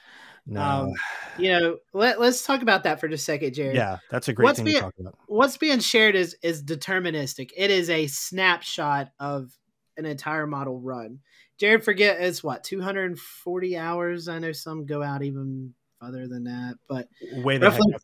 [0.46, 0.62] No.
[0.62, 0.92] Um,
[1.38, 3.74] you know, let, let's talk about that for just a second, Jared.
[3.74, 5.18] Yeah, that's a great what's thing being, to talk about.
[5.26, 7.50] What's being shared is is deterministic.
[7.56, 9.50] It is a snapshot of
[9.96, 11.18] an entire model run.
[11.58, 14.28] Jared Forget it's what 240 hours.
[14.28, 17.94] I know some go out even further than that, but way the roughly.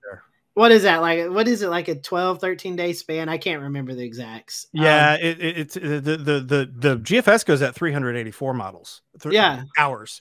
[0.55, 1.31] What is that like?
[1.31, 3.29] What is it like a 12, 13 day span?
[3.29, 4.67] I can't remember the exacts.
[4.73, 9.01] Yeah, um, it, it, it's the, the the the GFS goes at 384 models.
[9.21, 10.21] Th- yeah, hours.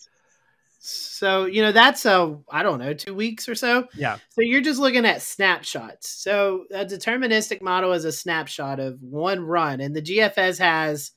[0.79, 3.88] So you know that's a I don't know two weeks or so.
[3.93, 4.17] Yeah.
[4.29, 6.09] So you're just looking at snapshots.
[6.09, 11.11] So a deterministic model is a snapshot of one run, and the GFS has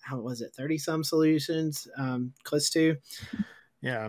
[0.00, 2.96] how was it 30 some solutions um close to
[3.80, 4.08] yeah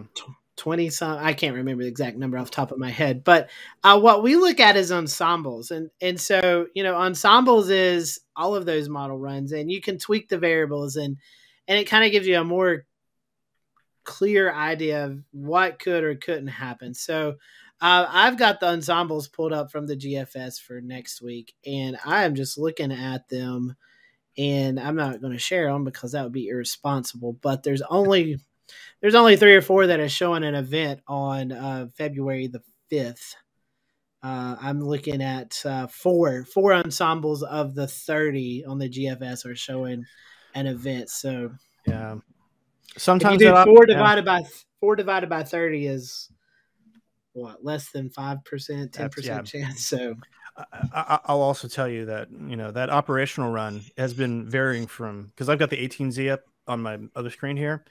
[0.57, 3.49] 20 some i can't remember the exact number off the top of my head but
[3.83, 8.55] uh, what we look at is ensembles and and so you know ensembles is all
[8.55, 11.17] of those model runs and you can tweak the variables and
[11.67, 12.85] and it kind of gives you a more
[14.03, 17.35] clear idea of what could or couldn't happen so
[17.81, 22.23] uh, I've got the ensembles pulled up from the GFS for next week, and I
[22.23, 23.75] am just looking at them
[24.37, 27.33] and I'm not going to share them because that would be irresponsible.
[27.41, 28.39] But there's only
[29.01, 33.35] there's only three or four that are showing an event on uh, February the fifth.
[34.23, 39.55] Uh, I'm looking at uh, four four ensembles of the 30 on the GFS are
[39.55, 40.05] showing
[40.55, 41.09] an event.
[41.09, 41.51] So
[41.85, 42.15] yeah,
[42.97, 44.41] sometimes four divided yeah.
[44.41, 44.43] by
[44.79, 46.31] four divided by 30 is
[47.33, 49.85] what less than five percent, ten percent chance.
[49.85, 50.15] So
[50.57, 55.25] I, will also tell you that you know that operational run has been varying from
[55.27, 57.83] because I've got the 18Z up on my other screen here,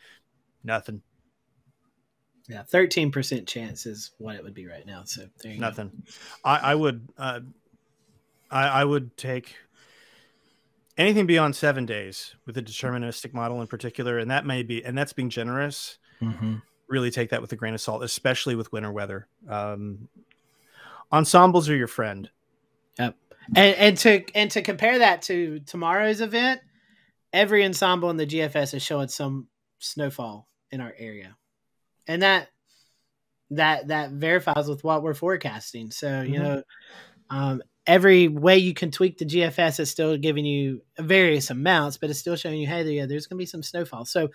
[0.64, 1.02] nothing.
[2.48, 5.02] Yeah, thirteen percent chance is what it would be right now.
[5.04, 6.02] So nothing.
[6.44, 7.40] I, I, would, uh,
[8.50, 9.56] I, I would take
[10.98, 14.96] anything beyond seven days with a deterministic model in particular, and that may be, and
[14.96, 15.98] that's being generous.
[16.20, 16.56] Mm-hmm.
[16.86, 19.26] Really take that with a grain of salt, especially with winter weather.
[19.48, 20.08] Um,
[21.10, 22.28] ensembles are your friend.
[22.98, 23.16] Yep.
[23.56, 26.60] And and to and to compare that to tomorrow's event,
[27.32, 29.48] every ensemble in the GFS is showing some
[29.78, 31.36] snowfall in our area,
[32.06, 32.48] and that
[33.50, 35.90] that that verifies with what we're forecasting.
[35.90, 36.42] So you mm-hmm.
[36.42, 36.62] know,
[37.30, 42.10] um, every way you can tweak the GFS is still giving you various amounts, but
[42.10, 44.04] it's still showing you, hey, yeah, there's going to be some snowfall.
[44.04, 44.30] So,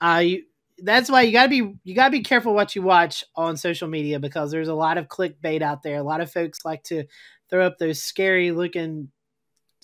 [0.00, 0.42] uh, you
[0.78, 4.20] that's why you gotta be you gotta be careful what you watch on social media
[4.20, 5.96] because there's a lot of clickbait out there.
[5.96, 7.04] A lot of folks like to
[7.48, 9.08] throw up those scary looking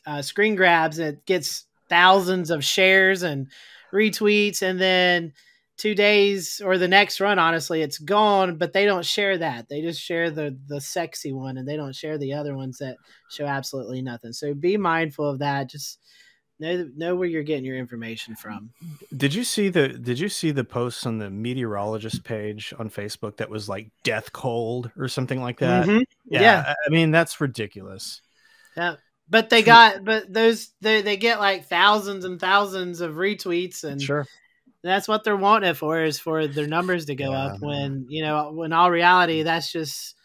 [0.06, 3.48] uh, screen grabs that gets thousands of shares and
[3.92, 5.32] retweets, and then
[5.76, 8.56] two days or the next run, honestly, it's gone.
[8.56, 9.68] But they don't share that.
[9.68, 12.96] They just share the the sexy one, and they don't share the other ones that
[13.30, 14.32] show absolutely nothing.
[14.32, 15.68] So be mindful of that.
[15.68, 15.98] Just
[16.62, 18.70] know know where you're getting your information from.
[19.14, 23.36] Did you see the Did you see the posts on the meteorologist page on Facebook
[23.36, 25.86] that was like death cold or something like that?
[25.86, 26.02] Mm-hmm.
[26.26, 28.22] Yeah, yeah, I mean that's ridiculous.
[28.76, 28.96] Yeah,
[29.28, 34.00] but they got but those they they get like thousands and thousands of retweets and
[34.00, 34.26] sure.
[34.82, 37.46] That's what they're wanting it for is for their numbers to go yeah.
[37.46, 40.16] up when you know when all reality that's just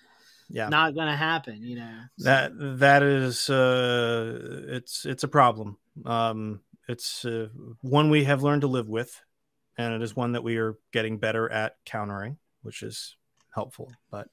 [0.49, 2.23] yeah not going to happen you know so.
[2.23, 7.49] that that is uh it's it's a problem um, it's uh,
[7.81, 9.19] one we have learned to live with,
[9.77, 13.15] and it is one that we are getting better at countering, which is
[13.53, 13.91] helpful.
[14.09, 14.27] But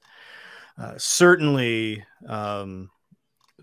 [0.77, 2.89] uh, certainly, um,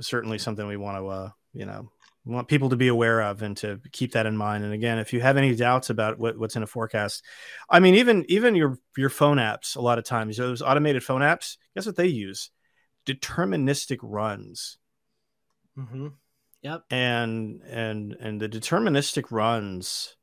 [0.00, 1.90] certainly something we want to, uh, you know,
[2.24, 4.64] want people to be aware of and to keep that in mind.
[4.64, 7.24] And again, if you have any doubts about what, what's in a forecast,
[7.68, 11.22] I mean, even even your your phone apps, a lot of times those automated phone
[11.22, 12.50] apps, guess what they use?
[13.06, 14.78] Deterministic runs.
[15.76, 16.08] Mm-hmm.
[16.62, 16.84] Yep.
[16.90, 20.16] And and and the deterministic runs,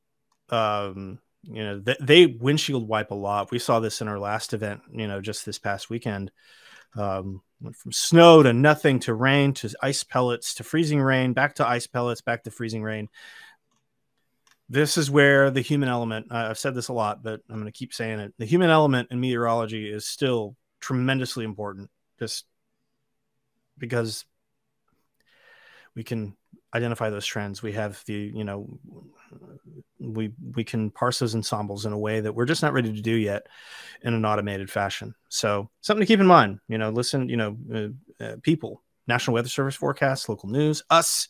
[0.50, 3.52] um, you know, they, they windshield wipe a lot.
[3.52, 6.32] We saw this in our last event, you know, just this past weekend.
[6.96, 11.56] Um, went from snow to nothing to rain to ice pellets to freezing rain, back
[11.56, 13.10] to ice pellets, back to freezing rain.
[14.70, 17.66] This is where the human element, uh, I've said this a lot, but I'm going
[17.66, 18.34] to keep saying it.
[18.38, 22.46] The human element in meteorology is still tremendously important, just
[23.78, 24.26] because
[25.96, 26.36] we can
[26.74, 27.62] identify those trends.
[27.62, 28.80] We have the, you know,
[30.00, 33.02] we we can parse those ensembles in a way that we're just not ready to
[33.02, 33.48] do yet
[34.02, 35.14] in an automated fashion.
[35.30, 36.60] So something to keep in mind.
[36.68, 41.28] You know, listen, you know, uh, uh, people, National Weather Service forecasts, local news, us,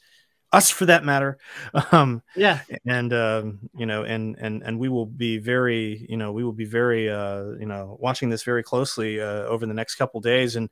[0.51, 1.37] us for that matter.
[1.91, 2.59] Um, yeah.
[2.85, 6.53] And, um, you know, and, and, and we will be very, you know, we will
[6.53, 10.55] be very, uh, you know, watching this very closely uh, over the next couple days.
[10.55, 10.69] And,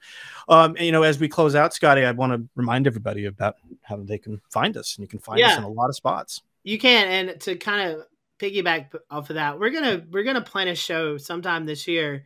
[0.47, 3.97] um, you know, as we close out, Scotty, I want to remind everybody about how
[3.97, 5.53] they can find us and you can find yeah.
[5.53, 6.43] us in a lot of spots.
[6.63, 7.07] You can.
[7.07, 8.03] And to kind of
[8.39, 11.88] piggyback off of that, we're going to, we're going to plan a show sometime this
[11.88, 12.25] year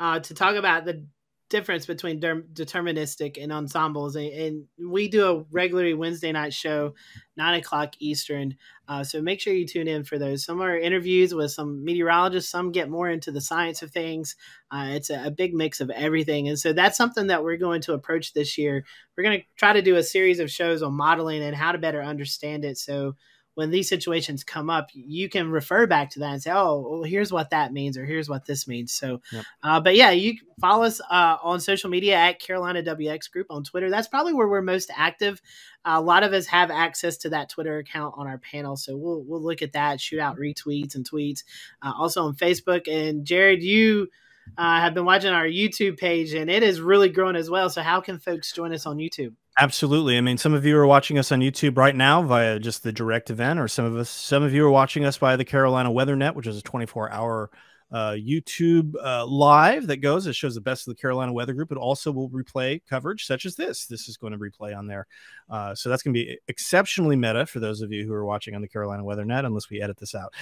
[0.00, 1.04] uh, to talk about the
[1.52, 4.16] difference between deterministic and ensembles.
[4.16, 6.94] And, and, we do a regularly Wednesday night show,
[7.36, 8.56] nine o'clock Eastern.
[8.88, 10.44] Uh, so make sure you tune in for those.
[10.44, 12.50] Some are interviews with some meteorologists.
[12.50, 14.34] Some get more into the science of things.
[14.70, 16.48] Uh, it's a, a, big mix of everything.
[16.48, 18.84] And so that's something that we're going to approach this year.
[19.16, 21.78] We're going to try to do a series of shows on modeling and how to
[21.78, 22.78] better understand it.
[22.78, 23.14] So
[23.54, 27.02] when these situations come up, you can refer back to that and say, "Oh, well,
[27.02, 29.44] here's what that means," or "Here's what this means." So, yep.
[29.62, 33.64] uh, but yeah, you follow us uh, on social media at Carolina WX Group on
[33.64, 33.90] Twitter.
[33.90, 35.42] That's probably where we're most active.
[35.84, 39.22] A lot of us have access to that Twitter account on our panel, so we'll
[39.22, 41.44] we'll look at that, shoot out retweets and tweets.
[41.82, 42.88] Uh, also on Facebook.
[42.88, 44.08] And Jared, you
[44.56, 47.70] uh, have been watching our YouTube page, and it is really growing as well.
[47.70, 49.34] So, how can folks join us on YouTube?
[49.58, 50.16] Absolutely.
[50.16, 52.92] I mean, some of you are watching us on YouTube right now via just the
[52.92, 55.90] direct event, or some of us, some of you are watching us via the Carolina
[55.90, 57.50] Weather Net, which is a 24-hour
[57.92, 60.26] uh, YouTube uh, live that goes.
[60.26, 61.70] It shows the best of the Carolina Weather Group.
[61.70, 63.86] It also will replay coverage such as this.
[63.86, 65.06] This is going to replay on there,
[65.50, 68.54] uh, so that's going to be exceptionally meta for those of you who are watching
[68.54, 70.32] on the Carolina Weather Net, unless we edit this out.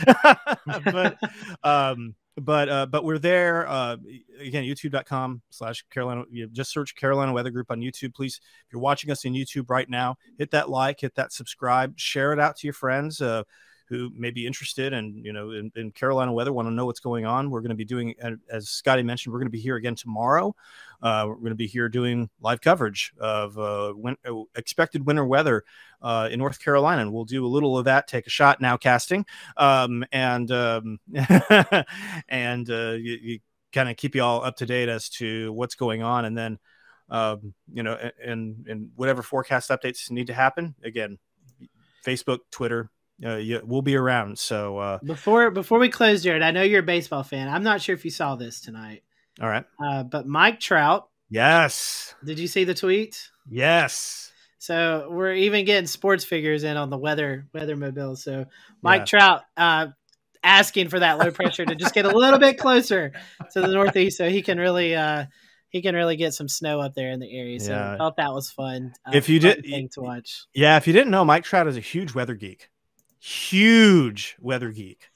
[0.85, 1.19] but
[1.65, 3.97] um, but uh, but we're there uh,
[4.39, 8.14] again youtube.com slash carolina you just search carolina weather group on youtube.
[8.14, 11.99] Please if you're watching us in youtube right now hit that like hit that subscribe
[11.99, 13.43] share it out to your friends uh,
[13.91, 17.01] who may be interested and you know in, in, Carolina weather want to know what's
[17.01, 17.51] going on.
[17.51, 18.14] We're going to be doing,
[18.49, 20.55] as Scotty mentioned, we're going to be here again tomorrow.
[21.03, 25.26] Uh, we're going to be here doing live coverage of uh, win- uh, expected winter
[25.26, 25.64] weather
[26.03, 28.07] uh, in North Carolina, and we'll do a little of that.
[28.07, 29.26] Take a shot now, casting,
[29.57, 31.01] um, and um,
[32.28, 33.38] and uh, you, you
[33.72, 36.59] kind of keep you all up to date as to what's going on, and then.
[37.12, 41.18] Um, you know, and and whatever forecast updates need to happen, again,
[42.07, 42.88] Facebook, Twitter,
[43.25, 44.39] uh, yeah, we'll be around.
[44.39, 47.49] So uh, before before we close, Jared, I know you're a baseball fan.
[47.49, 49.03] I'm not sure if you saw this tonight.
[49.41, 51.09] All right, uh, but Mike Trout.
[51.29, 52.14] Yes.
[52.25, 53.31] Did you see the tweet?
[53.49, 54.33] Yes.
[54.59, 58.16] So we're even getting sports figures in on the weather weather mobile.
[58.16, 58.47] So
[58.83, 59.05] Mike yeah.
[59.05, 59.87] Trout uh,
[60.43, 63.12] asking for that low pressure to just get a little bit closer
[63.53, 65.27] to the northeast, so he can really uh,
[65.68, 67.61] he can really get some snow up there in the area.
[67.61, 67.95] So yeah.
[67.95, 68.93] I thought that was fun.
[69.07, 70.47] Uh, if you did, to watch.
[70.55, 72.70] Yeah, if you didn't know, Mike Trout is a huge weather geek
[73.21, 75.11] huge weather geek.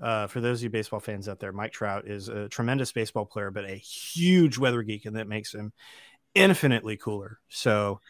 [0.00, 3.26] Uh, for those of you baseball fans out there, Mike Trout is a tremendous baseball
[3.26, 5.72] player, but a huge weather geek, and that makes him
[6.34, 7.38] infinitely cooler.
[7.48, 8.00] So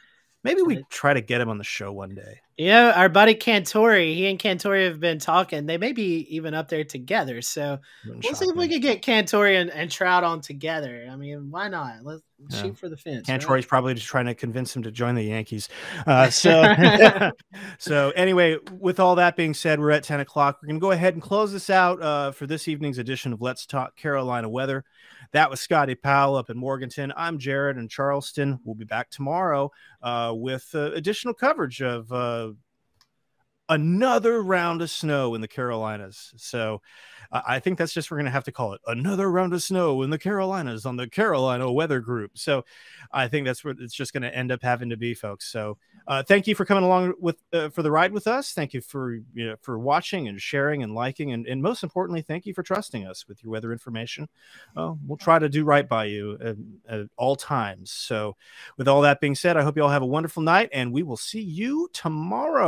[0.44, 2.40] maybe we try to get him on the show one day.
[2.58, 5.66] Yeah, our buddy Cantore, he and Cantore have been talking.
[5.66, 7.40] They may be even up there together.
[7.40, 11.06] So we'll see if we can get Cantore and, and, Trout on together.
[11.08, 12.02] I mean, why not?
[12.02, 12.62] Let's yeah.
[12.62, 13.28] shoot for the fence.
[13.28, 13.68] Cantore's right?
[13.68, 15.68] probably just trying to convince him to join the Yankees.
[16.06, 16.64] Uh, so,
[17.78, 20.58] so anyway, with all that being said, we're at 10 o'clock.
[20.62, 23.42] We're going to go ahead and close this out uh, for this evening's edition of
[23.42, 24.84] Let's Talk Carolina Weather.
[25.32, 27.12] That was Scotty Powell up in Morganton.
[27.16, 28.58] I'm Jared in Charleston.
[28.64, 29.70] We'll be back tomorrow
[30.02, 32.52] uh, with uh, additional coverage of uh,
[33.68, 36.32] another round of snow in the Carolinas.
[36.36, 36.80] So
[37.30, 39.62] uh, I think that's just we're going to have to call it another round of
[39.62, 42.38] snow in the Carolinas on the Carolina Weather Group.
[42.38, 42.64] So
[43.12, 45.50] I think that's what it's just going to end up having to be, folks.
[45.50, 48.52] So uh, thank you for coming along with uh, for the ride with us.
[48.52, 52.22] Thank you for you know, for watching and sharing and liking, and, and most importantly,
[52.22, 54.28] thank you for trusting us with your weather information.
[54.76, 56.56] Uh, we'll try to do right by you at,
[56.88, 57.90] at all times.
[57.90, 58.36] So
[58.76, 61.02] with all that being said, I hope you all have a wonderful night, and we
[61.02, 62.66] will see you tomorrow.